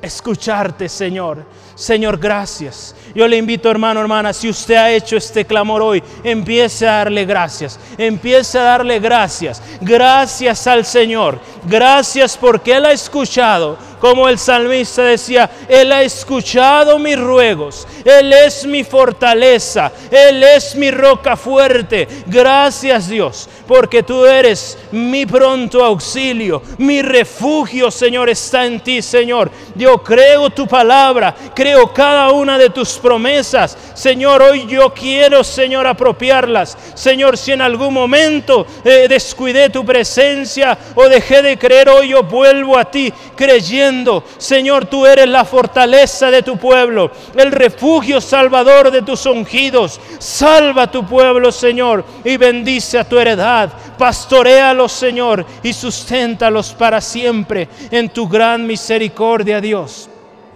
[0.02, 1.44] a escucharte, Señor.
[1.76, 2.96] Señor, gracias.
[3.16, 7.26] Yo le invito, hermano, hermana, si usted ha hecho este clamor hoy, empiece a darle
[7.26, 7.80] gracias.
[7.98, 9.62] Empiece a darle gracias.
[9.82, 11.40] Gracias al Señor.
[11.68, 18.34] Gracias porque Él ha escuchado como el salmista decía, Él ha escuchado mis ruegos, Él
[18.34, 22.08] es mi fortaleza, Él es mi roca fuerte.
[22.26, 29.52] Gracias Dios, porque tú eres mi pronto auxilio, mi refugio, Señor, está en ti, Señor.
[29.76, 33.78] Yo creo tu palabra, creo cada una de tus promesas.
[33.94, 36.76] Señor, hoy yo quiero, Señor, apropiarlas.
[36.96, 42.24] Señor, si en algún momento eh, descuidé tu presencia o dejé de creer, hoy yo
[42.24, 43.91] vuelvo a ti creyendo
[44.38, 50.00] Señor, tú eres la fortaleza de tu pueblo, el refugio salvador de tus ungidos.
[50.20, 53.70] Salva a tu pueblo, Señor, y bendice a tu heredad.
[53.98, 60.10] Pastorealos, Señor, y susténtalos para siempre en tu gran misericordia, Dios.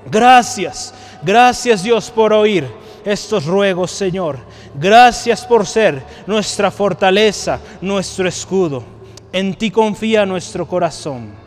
[0.10, 2.66] Gracias, gracias Dios por oír.
[3.06, 4.40] estos ruegos, Señor.
[4.74, 8.84] Gracias por ser nuestra fortaleza, nuestro escudo.
[9.32, 11.45] En ti confía nuestro corazón.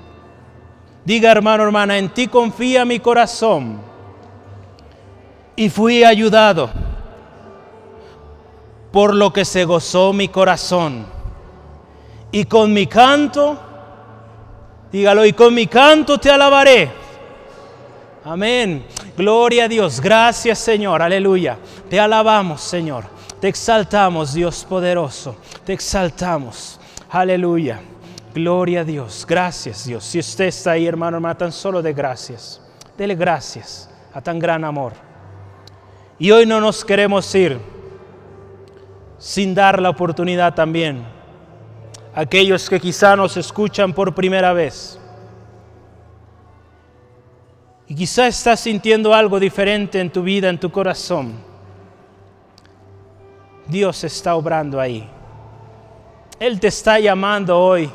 [1.09, 3.80] Diga hermano, hermana, en ti confía mi corazón.
[5.56, 6.68] Y fui ayudado
[8.93, 11.06] por lo que se gozó mi corazón.
[12.30, 13.59] Y con mi canto,
[14.93, 16.90] dígalo, y con mi canto te alabaré.
[18.22, 18.85] Amén.
[19.16, 20.02] Gloria a Dios.
[20.02, 21.01] Gracias Señor.
[21.01, 21.56] Aleluya.
[21.89, 23.05] Te alabamos Señor.
[23.40, 25.36] Te exaltamos Dios poderoso.
[25.64, 26.78] Te exaltamos.
[27.09, 27.80] Aleluya.
[28.39, 29.27] Gloria a Dios.
[29.28, 30.05] Gracias Dios.
[30.05, 32.62] Si usted está ahí hermano, hermano, tan solo de gracias.
[32.97, 34.93] Dele gracias a tan gran amor.
[36.20, 37.59] Y hoy no nos queremos ir
[39.19, 41.05] sin dar la oportunidad también
[42.15, 45.01] a aquellos que quizá nos escuchan por primera vez.
[47.89, 51.35] Y quizá estás sintiendo algo diferente en tu vida, en tu corazón.
[53.66, 55.10] Dios está obrando ahí.
[56.39, 57.90] Él te está llamando hoy.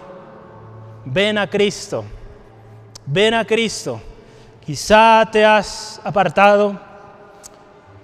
[1.06, 2.04] Ven a Cristo.
[3.06, 4.02] Ven a Cristo.
[4.66, 6.80] Quizá te has apartado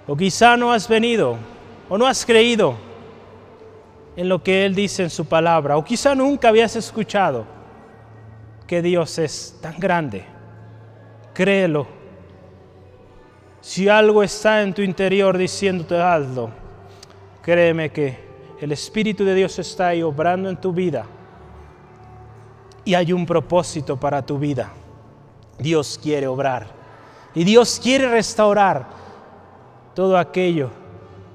[0.06, 1.36] o quizá no has venido
[1.88, 2.74] o no has creído
[4.16, 7.46] en lo que Él dice en su palabra, o quizá nunca habías escuchado
[8.66, 10.24] que Dios es tan grande.
[11.32, 11.86] Créelo.
[13.62, 16.50] Si algo está en tu interior diciéndote hazlo,
[17.40, 18.18] créeme que
[18.60, 21.06] el Espíritu de Dios está ahí obrando en tu vida
[22.84, 24.72] y hay un propósito para tu vida.
[25.58, 26.66] Dios quiere obrar
[27.34, 28.86] y Dios quiere restaurar
[29.94, 30.70] todo aquello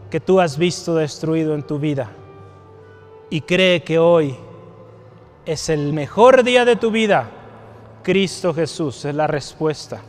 [0.10, 2.10] que tú has visto destruido en tu vida
[3.30, 4.36] y cree que hoy
[5.46, 7.30] es el mejor día de tu vida,
[8.04, 10.02] Cristo Jesús es la respuesta.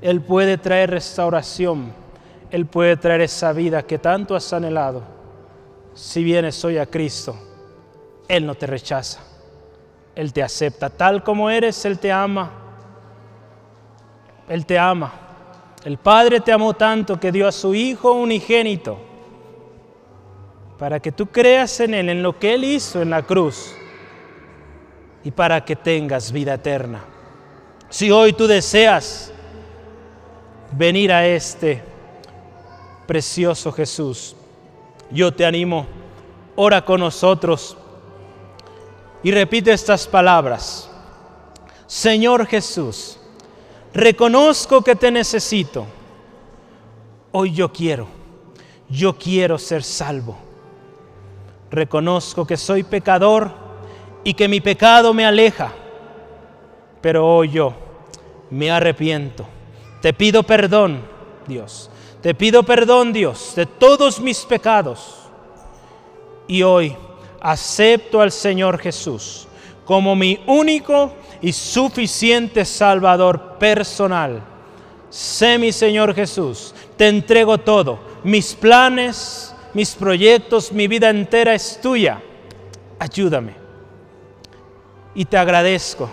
[0.00, 1.92] Él puede traer restauración,
[2.50, 5.02] Él puede traer esa vida que tanto has anhelado.
[5.94, 7.36] Si vienes hoy a Cristo,
[8.28, 9.20] Él no te rechaza,
[10.14, 12.50] Él te acepta tal como eres, Él te ama,
[14.48, 15.12] Él te ama.
[15.84, 18.98] El Padre te amó tanto que dio a su Hijo unigénito
[20.78, 23.74] para que tú creas en Él, en lo que Él hizo en la cruz
[25.22, 27.04] y para que tengas vida eterna.
[27.88, 29.32] Si hoy tú deseas
[30.72, 31.82] venir a este
[33.06, 34.36] precioso Jesús,
[35.10, 35.86] yo te animo,
[36.56, 37.76] ora con nosotros
[39.22, 40.90] y repite estas palabras.
[41.86, 43.18] Señor Jesús,
[43.92, 45.86] reconozco que te necesito.
[47.32, 48.06] Hoy yo quiero,
[48.88, 50.50] yo quiero ser salvo
[51.70, 53.52] Reconozco que soy pecador
[54.24, 55.72] y que mi pecado me aleja,
[57.00, 57.74] pero hoy yo
[58.50, 59.46] me arrepiento.
[60.02, 61.02] Te pido perdón,
[61.46, 61.90] Dios.
[62.22, 65.16] Te pido perdón, Dios, de todos mis pecados.
[66.48, 66.96] Y hoy
[67.40, 69.46] acepto al Señor Jesús
[69.90, 74.40] como mi único y suficiente Salvador personal.
[75.08, 81.80] Sé mi Señor Jesús, te entrego todo, mis planes, mis proyectos, mi vida entera es
[81.80, 82.22] tuya.
[83.00, 83.54] Ayúdame.
[85.12, 86.08] Y te agradezco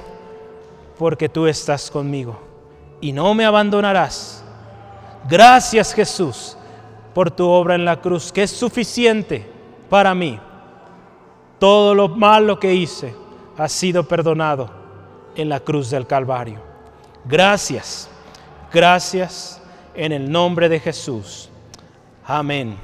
[0.97, 2.41] porque tú estás conmigo
[2.99, 4.43] y no me abandonarás.
[5.29, 6.57] Gracias Jesús
[7.13, 9.45] por tu obra en la cruz, que es suficiente
[9.87, 10.39] para mí.
[11.59, 13.15] Todo lo malo que hice
[13.57, 14.69] ha sido perdonado
[15.35, 16.61] en la cruz del Calvario.
[17.25, 18.09] Gracias,
[18.71, 19.61] gracias
[19.95, 21.49] en el nombre de Jesús.
[22.25, 22.77] Amén.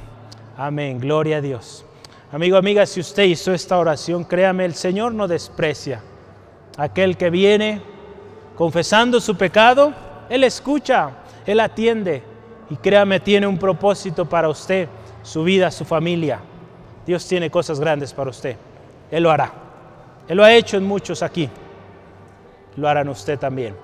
[0.57, 1.85] Amén, gloria a Dios.
[2.31, 6.01] Amigo, amiga, si usted hizo esta oración, créame, el Señor no desprecia.
[6.77, 7.81] Aquel que viene
[8.55, 9.93] confesando su pecado,
[10.29, 11.11] Él escucha,
[11.45, 12.23] Él atiende
[12.69, 14.87] y créame, tiene un propósito para usted,
[15.21, 16.41] su vida, su familia.
[17.05, 18.55] Dios tiene cosas grandes para usted.
[19.11, 19.51] Él lo hará.
[20.27, 21.49] Él lo ha hecho en muchos aquí.
[22.77, 23.75] Lo harán usted también.